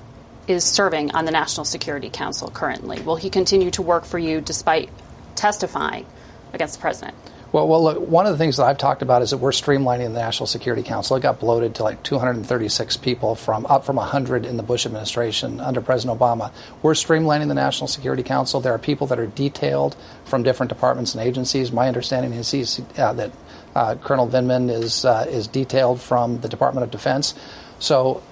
[0.49, 3.01] is serving on the National Security Council currently.
[3.03, 4.91] Will he continue to work for you despite
[5.37, 6.07] testifying
[6.53, 7.15] against the president?
[7.53, 10.15] Well, well, look, one of the things that I've talked about is that we're streamlining
[10.15, 11.17] the National Security Council.
[11.17, 15.61] It got bloated to like 236 people from up from 100 in the Bush administration
[15.61, 16.51] under President Obama.
[16.81, 18.63] We're streamlining the National Security Council.
[18.63, 21.71] There are people that are detailed from different departments and agencies.
[21.73, 23.33] My understanding is he's, uh, that
[23.75, 27.35] uh, Colonel Vindman is uh, is detailed from the Department of Defense.
[27.81, 28.23] So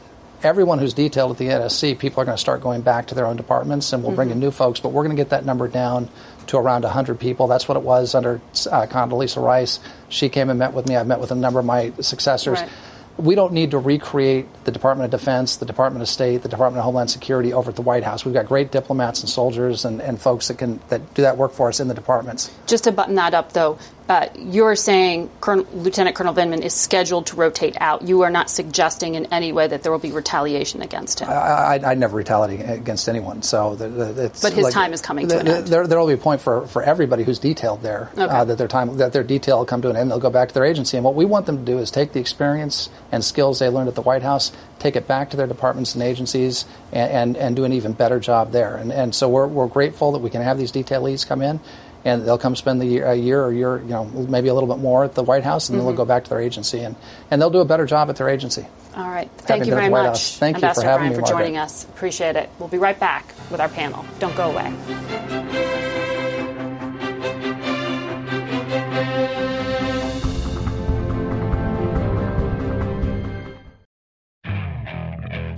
[0.43, 3.27] everyone who's detailed at the NSC, people are going to start going back to their
[3.27, 4.81] own departments, and we'll bring in new folks.
[4.81, 6.09] But we're going to get that number down
[6.49, 7.47] to around 100 people.
[7.47, 9.81] That's what it was under uh, Condoleezza Rice.
[10.09, 10.97] She came and met with me.
[10.97, 12.61] I've met with a number of my successors.
[12.61, 12.71] Right.
[13.17, 16.79] we don't need to recreate the Department of Defense, the Department of State, the Department
[16.79, 18.25] of Homeland Security over at the White House.
[18.25, 21.53] We've got great diplomats and soldiers and, and folks that can that do that work
[21.53, 22.51] for us in the departments.
[22.67, 23.79] Just to button that up, though,
[24.11, 28.03] uh, you're saying Colonel, Lieutenant Colonel Vindman is scheduled to rotate out.
[28.03, 31.29] You are not suggesting in any way that there will be retaliation against him.
[31.31, 33.43] I, I, I never retaliate against anyone.
[33.43, 35.67] So, the, the, it's but his like, time is coming the, to an end.
[35.69, 38.23] There, there will be a point for, for everybody who's detailed there Okay.
[38.23, 40.11] uh, that their time that their detail will come to an end.
[40.11, 42.13] They'll go back to their agency, and what we want them to do is take
[42.13, 44.51] the experience and skills they learned at the White House,
[44.81, 48.19] take it back to their departments and agencies, and, and, and do an even better
[48.19, 48.77] job there.
[48.77, 51.61] And, and so we're, we're grateful that we can have these detailees come in.
[52.05, 54.69] And they'll come spend the year, a year or year, you know, maybe a little
[54.69, 55.89] bit more at the White House, and then Mhm.
[55.89, 56.97] they'll go back to their agency, and,
[57.31, 58.67] and they'll do a better job at their agency.
[58.97, 59.29] All right.
[59.29, 60.39] Having Thank you very much, House.
[60.39, 61.85] Thank you for Ambassador having O'Brien, me, for joining us.
[61.85, 62.49] Appreciate it.
[62.59, 64.05] We'll be right back with our panel.
[64.19, 64.73] Don't go away.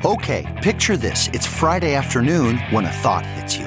[0.04, 1.28] Okay, picture this.
[1.32, 3.66] It's Friday afternoon when a thought hits you.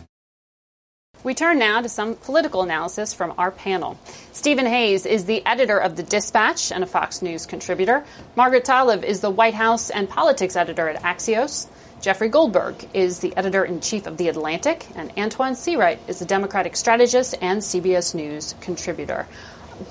[1.23, 3.99] We turn now to some political analysis from our panel.
[4.31, 8.03] Stephen Hayes is the editor of The Dispatch and a Fox News contributor.
[8.35, 11.67] Margaret Talev is the White House and politics editor at Axios.
[12.01, 14.87] Jeffrey Goldberg is the editor in chief of The Atlantic.
[14.95, 19.27] And Antoine Seawright is the Democratic strategist and CBS News contributor.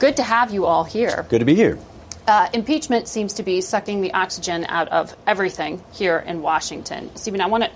[0.00, 1.26] Good to have you all here.
[1.28, 1.78] Good to be here.
[2.26, 7.14] Uh, impeachment seems to be sucking the oxygen out of everything here in Washington.
[7.14, 7.70] Stephen, I want to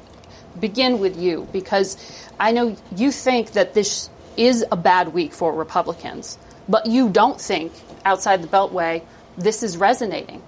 [0.60, 1.96] begin with you because
[2.38, 6.38] I know you think that this is a bad week for Republicans,
[6.68, 7.72] but you don't think
[8.04, 9.02] outside the Beltway
[9.36, 10.42] this is resonating.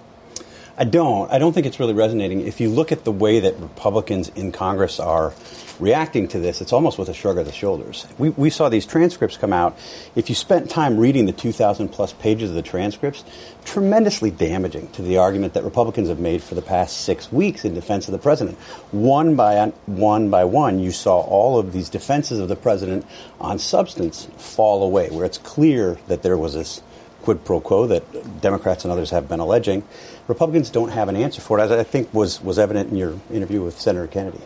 [0.79, 1.31] I don't.
[1.31, 2.41] I don't think it's really resonating.
[2.41, 5.33] If you look at the way that Republicans in Congress are
[5.79, 8.05] reacting to this, it's almost with a shrug of the shoulders.
[8.19, 9.75] We, we saw these transcripts come out.
[10.15, 13.23] If you spent time reading the 2,000 plus pages of the transcripts,
[13.65, 17.73] tremendously damaging to the argument that Republicans have made for the past six weeks in
[17.73, 18.55] defense of the president.
[18.91, 23.03] One by one by one, you saw all of these defenses of the president
[23.39, 26.83] on substance fall away, where it's clear that there was this
[27.27, 29.83] quid pro quo that Democrats and others have been alleging.
[30.29, 33.19] Republicans don't have an answer for it, as I think was, was evident in your
[33.29, 34.39] interview with Senator Kennedy.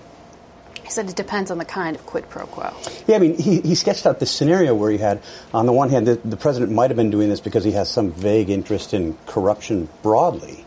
[0.84, 2.74] He said it depends on the kind of quid pro quo.
[3.06, 5.22] Yeah, I mean, he, he sketched out this scenario where he had,
[5.54, 7.88] on the one hand, the, the president might have been doing this because he has
[7.88, 10.66] some vague interest in corruption broadly.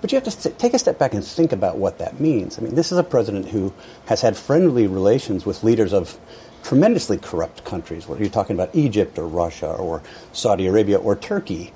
[0.00, 2.58] But you have to take a step back and think about what that means.
[2.58, 3.74] I mean, this is a president who
[4.06, 6.18] has had friendly relations with leaders of
[6.62, 10.02] tremendously corrupt countries, whether you're talking about Egypt or Russia or
[10.32, 11.72] Saudi Arabia or Turkey,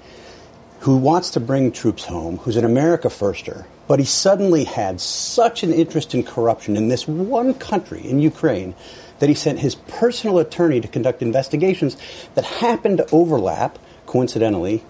[0.81, 5.63] who wants to bring troops home, who's an America firster, but he suddenly had such
[5.63, 8.75] an interest in corruption in this one country, in Ukraine,
[9.19, 11.97] that he sent his personal attorney to conduct investigations
[12.35, 14.85] that happened to overlap, coincidentally,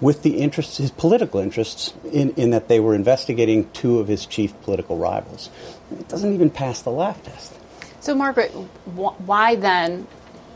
[0.00, 4.26] with the interests, his political interests, in, in that they were investigating two of his
[4.26, 5.50] chief political rivals.
[5.90, 7.54] It doesn't even pass the laugh test.
[8.00, 10.06] So, Margaret, wh- why then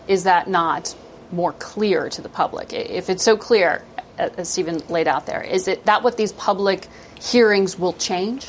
[0.09, 0.95] is that not
[1.31, 2.73] more clear to the public?
[2.73, 3.85] If it's so clear,
[4.19, 6.89] as Stephen laid out there, is it that what these public
[7.21, 8.47] hearings will change?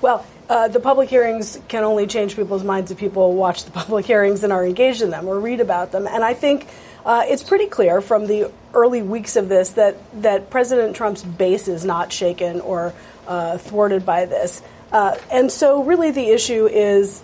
[0.00, 4.06] Well, uh, the public hearings can only change people's minds if people watch the public
[4.06, 6.06] hearings and are engaged in them or read about them.
[6.06, 6.66] And I think
[7.04, 11.68] uh, it's pretty clear from the early weeks of this that, that President Trump's base
[11.68, 12.92] is not shaken or
[13.26, 14.62] uh, thwarted by this.
[14.92, 17.22] Uh, and so, really, the issue is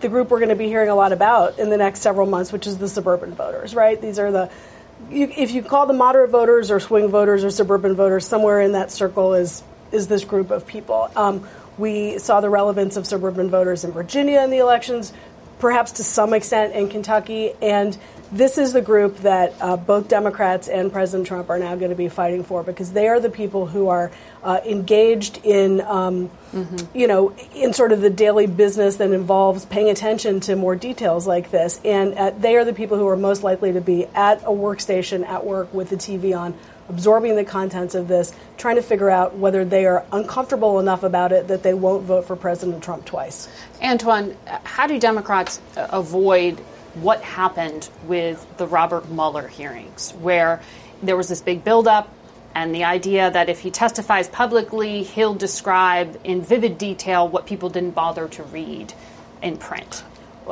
[0.00, 2.52] the group we're going to be hearing a lot about in the next several months,
[2.52, 4.00] which is the suburban voters, right?
[4.00, 4.50] These are the
[5.10, 8.72] you, if you call them moderate voters or swing voters or suburban voters, somewhere in
[8.72, 11.10] that circle is is this group of people.
[11.16, 11.48] Um,
[11.78, 15.12] we saw the relevance of suburban voters in Virginia in the elections,
[15.58, 17.96] perhaps to some extent in Kentucky, and
[18.32, 21.96] this is the group that uh, both Democrats and President Trump are now going to
[21.96, 24.10] be fighting for because they are the people who are
[24.42, 26.30] uh, engaged in, um,
[26.94, 31.26] you know, in sort of the daily business that involves paying attention to more details
[31.26, 34.42] like this, and uh, they are the people who are most likely to be at
[34.42, 36.54] a workstation at work with the TV on
[36.88, 41.32] absorbing the contents of this, trying to figure out whether they are uncomfortable enough about
[41.32, 43.48] it that they won't vote for President Trump twice.
[43.80, 46.60] Antoine, how do Democrats uh, avoid
[46.94, 50.60] what happened with the Robert Mueller hearings, where
[51.02, 52.12] there was this big buildup
[52.54, 57.68] and the idea that if he testifies publicly, he'll describe in vivid detail what people
[57.68, 58.92] didn't bother to read?
[59.42, 60.04] in print.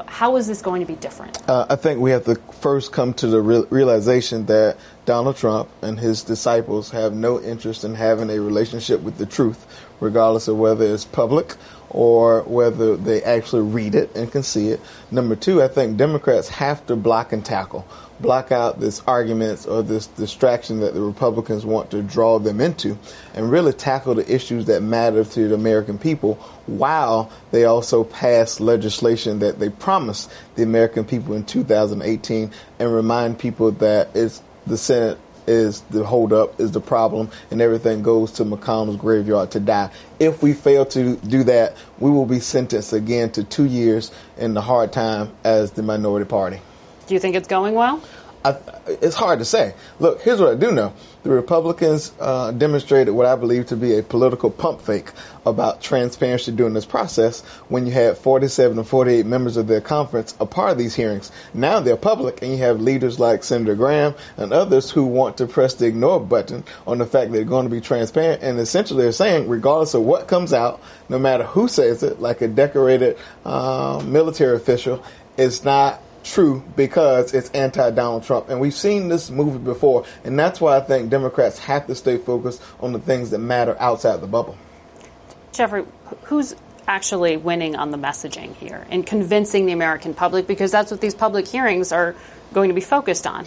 [0.07, 1.49] How is this going to be different?
[1.49, 4.77] Uh, I think we have to first come to the real- realization that
[5.07, 9.67] Donald Trump and his disciples have no interest in having a relationship with the truth,
[9.99, 11.55] regardless of whether it's public
[11.91, 14.81] or whether they actually read it and can see it.
[15.11, 17.87] Number two, I think Democrats have to block and tackle,
[18.21, 22.99] block out this arguments or this distraction that the Republicans want to draw them into,
[23.35, 26.35] and really tackle the issues that matter to the American people
[26.67, 33.39] while they also pass legislation that they promised the American people in 2018 and remind
[33.39, 35.19] people that it's the Senate
[35.49, 39.91] is the holdup, is the problem, and everything goes to McConnell's graveyard to die.
[40.21, 44.55] If we fail to do that, we will be sentenced again to two years in
[44.55, 46.61] the hard time as the minority party.
[47.07, 48.03] Do you think it's going well?
[48.45, 49.75] I, it's hard to say.
[49.99, 50.93] Look, here's what I do know.
[51.25, 55.11] The Republicans uh, demonstrated what I believe to be a political pump fake
[55.45, 60.35] about transparency during this process when you had 47 or 48 members of their conference
[60.41, 61.33] a part of these hearings.
[61.53, 65.47] Now they're public, and you have leaders like Senator Graham and others who want to
[65.47, 68.43] press the ignore button on the fact they're going to be transparent.
[68.43, 72.41] And essentially, they're saying, regardless of what comes out, no matter who says it, like
[72.41, 75.05] a decorated uh, military official,
[75.37, 76.03] it's not
[76.33, 78.49] true because it's anti Donald Trump.
[78.49, 80.05] And we've seen this movie before.
[80.25, 83.77] And that's why I think Democrats have to stay focused on the things that matter
[83.79, 84.57] outside the bubble.
[85.53, 85.85] Jeffrey,
[86.25, 86.55] who's
[86.87, 90.47] actually winning on the messaging here and convincing the American public?
[90.47, 92.15] Because that's what these public hearings are
[92.53, 93.47] going to be focused on.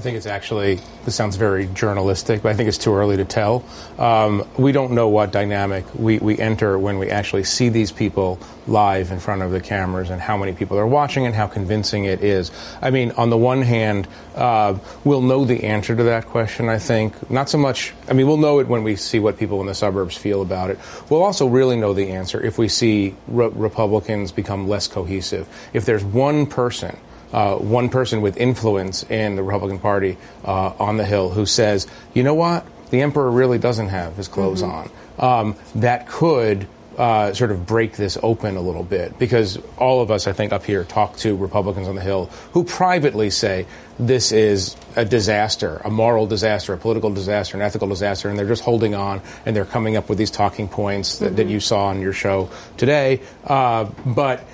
[0.00, 3.26] I think it's actually, this sounds very journalistic, but I think it's too early to
[3.26, 3.62] tell.
[3.98, 8.38] Um, we don't know what dynamic we, we enter when we actually see these people
[8.66, 12.06] live in front of the cameras and how many people are watching and how convincing
[12.06, 12.50] it is.
[12.80, 16.78] I mean, on the one hand, uh, we'll know the answer to that question, I
[16.78, 17.30] think.
[17.30, 19.74] Not so much, I mean, we'll know it when we see what people in the
[19.74, 20.78] suburbs feel about it.
[21.10, 25.46] We'll also really know the answer if we see re- Republicans become less cohesive.
[25.74, 26.96] If there's one person,
[27.32, 31.86] uh, one person with influence in the Republican Party uh, on the Hill who says,
[32.14, 34.90] you know what, the emperor really doesn't have his clothes mm-hmm.
[35.18, 35.46] on.
[35.48, 36.66] Um, that could
[37.00, 40.52] uh, sort of break this open a little bit because all of us, I think,
[40.52, 43.66] up here talk to Republicans on the Hill who privately say
[43.98, 48.46] this is a disaster, a moral disaster, a political disaster, an ethical disaster, and they're
[48.46, 51.36] just holding on and they're coming up with these talking points that, mm-hmm.
[51.36, 53.20] that you saw on your show today.
[53.44, 54.44] Uh, but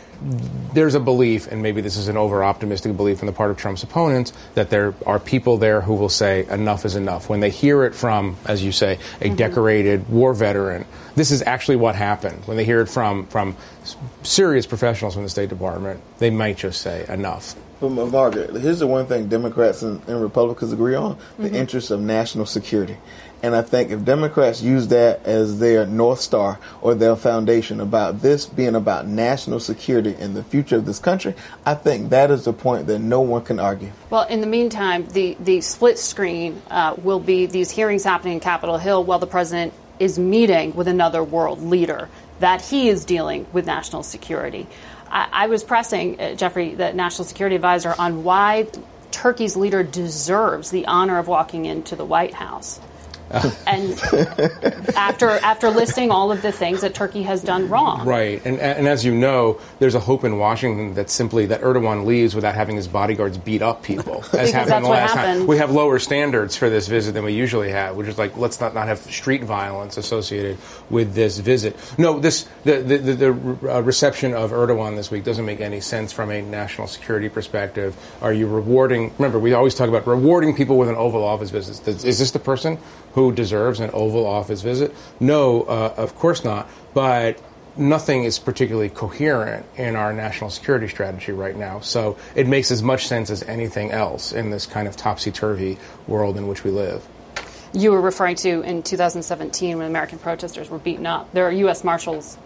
[0.72, 3.56] there's a belief, and maybe this is an over optimistic belief on the part of
[3.56, 7.28] Trump's opponents, that there are people there who will say enough is enough.
[7.28, 9.36] When they hear it from, as you say, a mm-hmm.
[9.36, 12.44] decorated war veteran, this is actually what happened.
[12.46, 13.56] When they hear it from, from
[14.22, 17.54] serious professionals from the State Department, they might just say enough.
[17.78, 21.56] But Margaret, here's the one thing Democrats and, and Republicans agree on: the mm-hmm.
[21.56, 22.96] interest of national security.
[23.42, 28.22] And I think if Democrats use that as their North Star or their foundation about
[28.22, 31.34] this being about national security and the future of this country,
[31.64, 33.92] I think that is the point that no one can argue.
[34.10, 38.40] Well, in the meantime, the, the split screen uh, will be these hearings happening in
[38.40, 42.08] Capitol Hill while the president is meeting with another world leader
[42.40, 44.66] that he is dealing with national security.
[45.08, 48.68] I, I was pressing, uh, Jeffrey, the national security advisor, on why
[49.10, 52.80] Turkey's leader deserves the honor of walking into the White House
[53.66, 53.98] and
[54.94, 58.06] after after listing all of the things that Turkey has done wrong.
[58.06, 62.04] Right, and and as you know, there's a hope in Washington that simply that Erdogan
[62.04, 65.40] leaves without having his bodyguards beat up people, as happened the last happened.
[65.40, 65.46] time.
[65.48, 68.60] We have lower standards for this visit than we usually have, which is like let's
[68.60, 70.58] not, not have street violence associated
[70.88, 71.76] with this visit.
[71.98, 75.80] No, this the the, the, the uh, reception of Erdogan this week doesn't make any
[75.80, 77.96] sense from a national security perspective.
[78.22, 79.12] Are you rewarding?
[79.18, 81.86] Remember, we always talk about rewarding people with an Oval Office visit.
[82.04, 82.78] Is this the person
[83.16, 84.94] who deserves an Oval Office visit?
[85.18, 86.68] No, uh, of course not.
[86.92, 87.40] But
[87.74, 91.80] nothing is particularly coherent in our national security strategy right now.
[91.80, 95.78] So it makes as much sense as anything else in this kind of topsy turvy
[96.06, 97.06] world in which we live.
[97.72, 101.32] You were referring to in 2017 when American protesters were beaten up.
[101.32, 101.84] There are U.S.
[101.84, 102.36] Marshals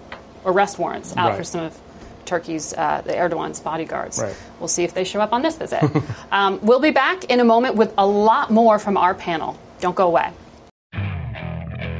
[0.46, 1.36] arrest warrants out right.
[1.36, 1.80] for some of
[2.26, 4.20] Turkey's, uh, the Erdogan's bodyguards.
[4.20, 4.36] Right.
[4.60, 5.82] We'll see if they show up on this visit.
[6.30, 9.58] um, we'll be back in a moment with a lot more from our panel.
[9.80, 10.32] Don't go away.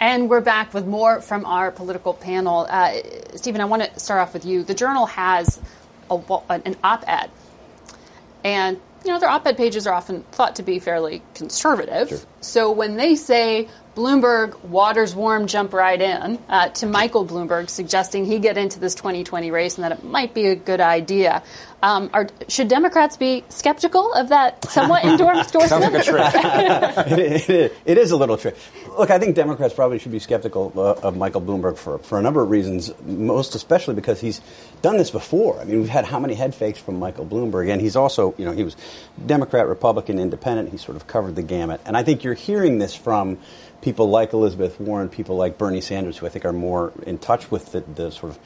[0.00, 2.66] And we're back with more from our political panel.
[2.70, 2.98] Uh,
[3.34, 4.62] Stephen, I want to start off with you.
[4.62, 5.60] The Journal has
[6.08, 6.20] a,
[6.50, 7.30] an op ed.
[8.44, 12.10] And, you know, their op ed pages are often thought to be fairly conservative.
[12.10, 12.18] Sure.
[12.40, 13.68] So when they say
[13.98, 18.94] Bloomberg, waters warm, jump right in, uh, to Michael Bloomberg, suggesting he get into this
[18.94, 21.42] 2020 race and that it might be a good idea.
[21.82, 25.50] Um, are, should Democrats be skeptical of that somewhat endorsement?
[25.68, 26.32] Sounds like a trick.
[27.18, 28.56] it, it, it is a little trick.
[28.96, 32.22] Look, I think Democrats probably should be skeptical uh, of Michael Bloomberg for, for a
[32.22, 34.40] number of reasons, most especially because he's
[34.82, 35.60] done this before.
[35.60, 38.44] I mean, we've had how many head fakes from Michael Bloomberg, and he's also, you
[38.44, 38.76] know, he was
[39.24, 40.70] Democrat, Republican, Independent.
[40.70, 41.80] He sort of covered the gamut.
[41.84, 43.38] And I think you're hearing this from
[43.80, 47.50] people like Elizabeth Warren, people like Bernie Sanders, who I think are more in touch
[47.50, 48.38] with the, the sort of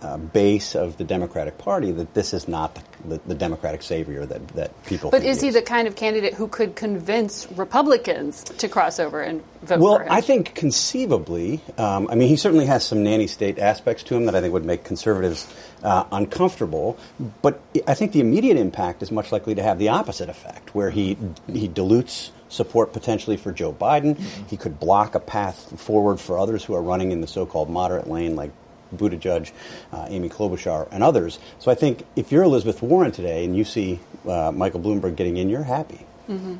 [0.00, 4.24] uh, base of the Democratic Party, that this is not the, the, the Democratic savior
[4.24, 5.10] that, that people.
[5.10, 9.20] Think But is he, the kind of candidate who could convince Republicans to cross over
[9.20, 10.12] and vote well, for him?
[10.12, 11.60] I think conceivably.
[11.76, 14.52] Um, I mean, he certainly has some nanny state aspects to him that I think
[14.52, 15.46] would make conservatives
[15.82, 16.98] uh, uncomfortable.
[17.42, 20.90] But I think the immediate impact is much likely to have the opposite effect, where
[20.90, 21.16] he
[21.50, 24.16] he dilutes support potentially for Joe Biden.
[24.16, 24.46] Mm-hmm.
[24.48, 28.08] He could block a path forward for others who are running in the so-called moderate
[28.08, 28.50] lane, like
[28.94, 29.52] Buttigieg,
[29.92, 31.38] uh, Amy Klobuchar, and others.
[31.58, 35.36] So I think if you're Elizabeth Warren today and you see uh, Michael Bloomberg getting
[35.36, 36.06] in, you're happy.
[36.28, 36.56] Mm-hmm.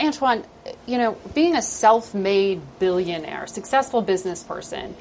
[0.00, 0.44] Antoine,
[0.86, 4.94] you know, being a self-made billionaire, successful business person,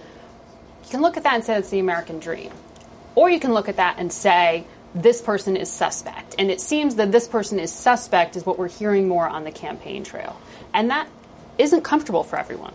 [0.83, 2.51] you can look at that and say it's the American dream.
[3.15, 4.65] Or you can look at that and say,
[5.01, 6.35] this person is suspect.
[6.39, 9.51] And it seems that this person is suspect is what we're hearing more on the
[9.51, 10.39] campaign trail.
[10.73, 11.07] And that
[11.57, 12.73] isn't comfortable for everyone.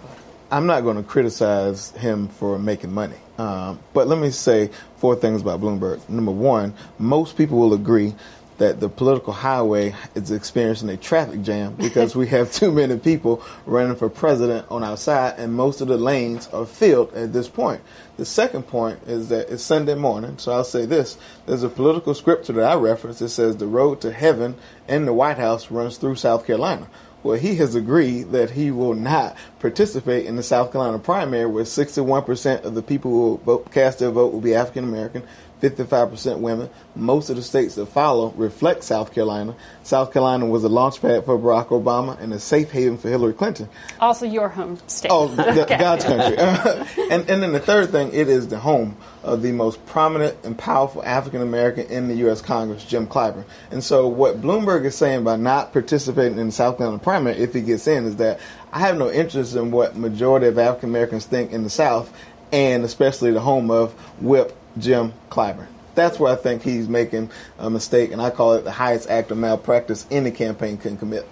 [0.51, 3.17] I'm not going to criticize him for making money.
[3.39, 6.07] Um, but let me say four things about Bloomberg.
[6.09, 8.15] Number one, most people will agree
[8.59, 13.43] that the political highway is experiencing a traffic jam because we have too many people
[13.67, 17.49] running for president on our side, and most of the lanes are filled at this
[17.49, 17.81] point.
[18.19, 21.17] The second point is that it's Sunday morning, so I'll say this.
[21.47, 24.55] There's a political scripture that I reference that says the road to heaven
[24.87, 26.89] and the White House runs through South Carolina.
[27.23, 31.65] Well, he has agreed that he will not participate in the South Carolina primary, where
[31.65, 35.23] 61% of the people who will vote, cast their vote will be African American,
[35.63, 36.69] 55% women.
[36.97, 39.55] Most of the states that follow reflect South Carolina.
[39.85, 43.33] South Carolina was a launch pad for Barack Obama and a safe haven for Hillary
[43.33, 43.69] Clinton.
[44.01, 45.11] Also, your home state.
[45.13, 45.79] Oh, okay.
[45.79, 46.37] God's country.
[47.11, 50.59] and, and then the third thing, it is the home of the most prominent and
[50.59, 52.43] powerful African American in the U.S.
[52.43, 53.45] Congress, Jim Clyburn.
[53.71, 57.55] And so, what Bloomberg is saying by not participating in the South Carolina primary, if
[57.55, 58.41] he gets in, is that
[58.73, 62.13] I have no interest in what majority of African Americans think in the South,
[62.51, 65.67] and especially the home of Whip Jim Clyburn.
[65.95, 69.31] That's where I think he's making a mistake, and I call it the highest act
[69.31, 71.29] of malpractice any campaign can commit.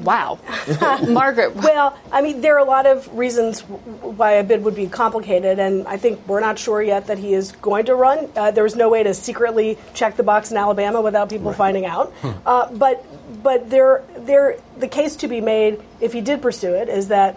[0.00, 0.38] Wow.
[1.08, 1.54] Margaret.
[1.54, 5.58] well, I mean, there are a lot of reasons why a bid would be complicated,
[5.58, 8.28] and I think we're not sure yet that he is going to run.
[8.34, 11.56] Uh, there was no way to secretly check the box in Alabama without people right.
[11.56, 12.10] finding out.
[12.14, 12.30] Hmm.
[12.44, 13.04] Uh, but
[13.42, 17.36] but there, there, the case to be made, if he did pursue it, is that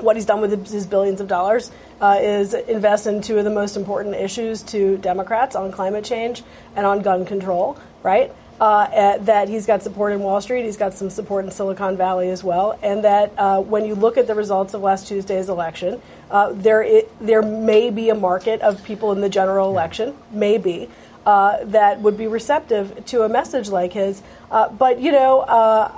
[0.00, 1.70] what he's done with his billions of dollars
[2.02, 6.42] uh, is invest in two of the most important issues to Democrats on climate change
[6.76, 8.34] and on gun control, right?
[8.60, 12.28] Uh, that he's got support in Wall Street, he's got some support in Silicon Valley
[12.28, 16.00] as well, and that uh, when you look at the results of last Tuesday's election,
[16.30, 20.88] uh, there it, there may be a market of people in the general election, maybe,
[21.26, 24.22] uh, that would be receptive to a message like his.
[24.50, 25.92] Uh, but you know, uh,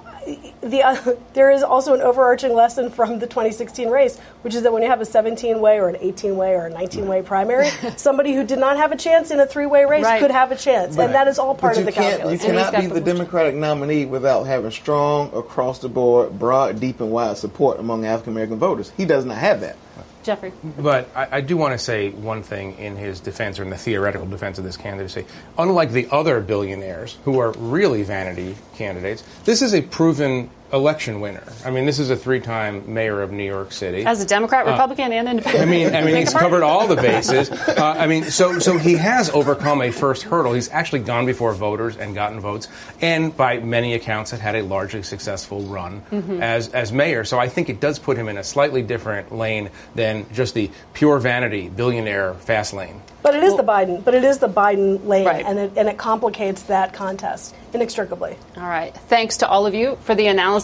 [0.63, 4.73] the, uh, there is also an overarching lesson from the 2016 race, which is that
[4.73, 7.69] when you have a 17 way or an 18 way or a 19 way primary,
[7.97, 10.21] somebody who did not have a chance in a three way race right.
[10.21, 10.97] could have a chance.
[10.97, 11.07] Right.
[11.07, 12.43] And that is all part of the calculus.
[12.43, 17.11] You cannot be the Democratic nominee without having strong, across the board, broad, deep, and
[17.11, 18.93] wide support among African American voters.
[18.97, 19.77] He does not have that.
[20.25, 20.53] Jeffrey.
[20.79, 23.77] But I, I, do want to say one thing in his defense, or in the
[23.77, 25.27] theoretical defense of this candidacy.
[25.59, 31.43] Unlike the other billionaires who are really vanity candidates, this is a proven election winner.
[31.65, 34.05] I mean, this is a three-time mayor of New York City.
[34.05, 35.63] As a Democrat, uh, Republican, uh, and Independent.
[35.63, 37.51] I mean, I mean, he's covered all the bases.
[37.51, 40.53] Uh, I mean, so so he has overcome a first hurdle.
[40.53, 42.69] He's actually gone before voters and gotten votes,
[43.01, 46.43] and by many accounts, had had a largely successful run mm-hmm.
[46.43, 47.25] as as mayor.
[47.25, 50.71] So I think it does put him in a slightly different lane than just the
[50.93, 53.01] pure vanity billionaire fast lane.
[53.23, 54.05] But it is well, the Biden.
[54.05, 55.45] But it is the Biden lane, right.
[55.45, 58.37] and it and it complicates that contest inextricably.
[58.57, 58.95] All right.
[59.09, 60.64] Thanks to all of you for the analysis.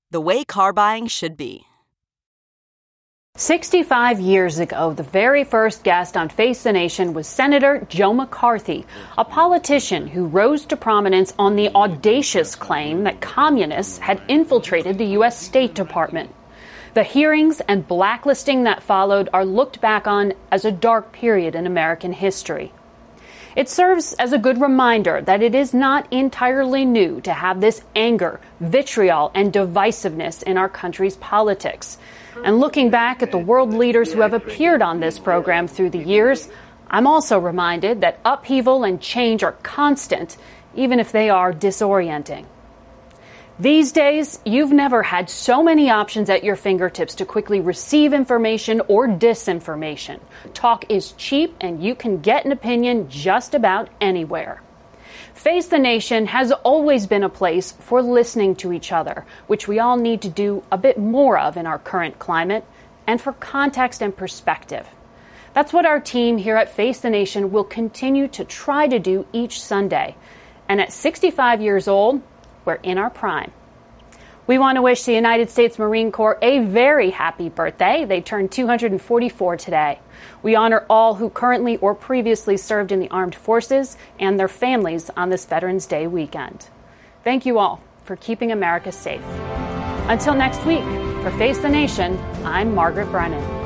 [0.11, 1.65] the way car buying should be.
[3.37, 8.85] 65 years ago, the very first guest on Face the Nation was Senator Joe McCarthy,
[9.17, 15.13] a politician who rose to prominence on the audacious claim that communists had infiltrated the
[15.17, 15.41] U.S.
[15.41, 16.35] State Department.
[16.93, 21.65] The hearings and blacklisting that followed are looked back on as a dark period in
[21.65, 22.73] American history.
[23.55, 27.83] It serves as a good reminder that it is not entirely new to have this
[27.95, 31.97] anger, vitriol, and divisiveness in our country's politics.
[32.45, 35.99] And looking back at the world leaders who have appeared on this program through the
[35.99, 36.47] years,
[36.89, 40.37] I'm also reminded that upheaval and change are constant,
[40.73, 42.45] even if they are disorienting.
[43.59, 48.81] These days, you've never had so many options at your fingertips to quickly receive information
[48.87, 50.19] or disinformation.
[50.53, 54.61] Talk is cheap and you can get an opinion just about anywhere.
[55.33, 59.79] Face the Nation has always been a place for listening to each other, which we
[59.79, 62.65] all need to do a bit more of in our current climate,
[63.05, 64.87] and for context and perspective.
[65.53, 69.25] That's what our team here at Face the Nation will continue to try to do
[69.33, 70.15] each Sunday.
[70.69, 72.21] And at 65 years old,
[72.65, 73.51] we're in our prime.
[74.47, 78.05] We want to wish the United States Marine Corps a very happy birthday.
[78.05, 79.99] They turned 244 today.
[80.43, 85.09] We honor all who currently or previously served in the armed forces and their families
[85.15, 86.67] on this Veterans Day weekend.
[87.23, 89.23] Thank you all for keeping America safe.
[90.09, 90.83] Until next week,
[91.21, 93.60] for Face the Nation, I'm Margaret Brennan.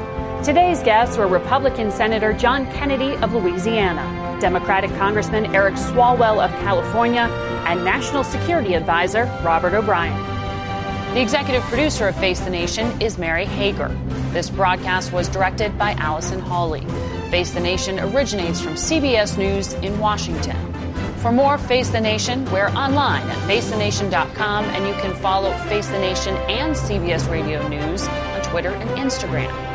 [0.46, 7.22] Today's guests were Republican Senator John Kennedy of Louisiana, Democratic Congressman Eric Swalwell of California,
[7.66, 10.16] and National Security Advisor Robert O'Brien.
[11.16, 13.88] The executive producer of Face the Nation is Mary Hager.
[14.34, 16.86] This broadcast was directed by Allison Hawley.
[17.32, 20.58] Face the Nation originates from CBS News in Washington.
[21.24, 25.98] For more Face the Nation, we're online at facethenation.com and you can follow Face the
[25.98, 29.75] Nation and CBS Radio News on Twitter and Instagram.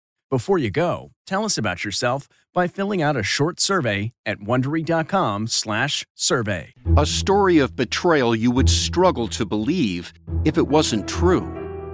[0.31, 6.73] Before you go, tell us about yourself by filling out a short survey at wondery.com/survey.
[6.95, 10.13] A story of betrayal you would struggle to believe
[10.45, 11.53] if it wasn't true.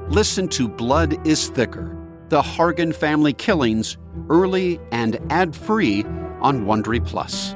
[0.10, 1.98] Listen to Blood is Thicker:
[2.30, 3.98] The Hargan Family Killings
[4.30, 6.04] early and ad-free
[6.40, 7.56] on Wondery Plus.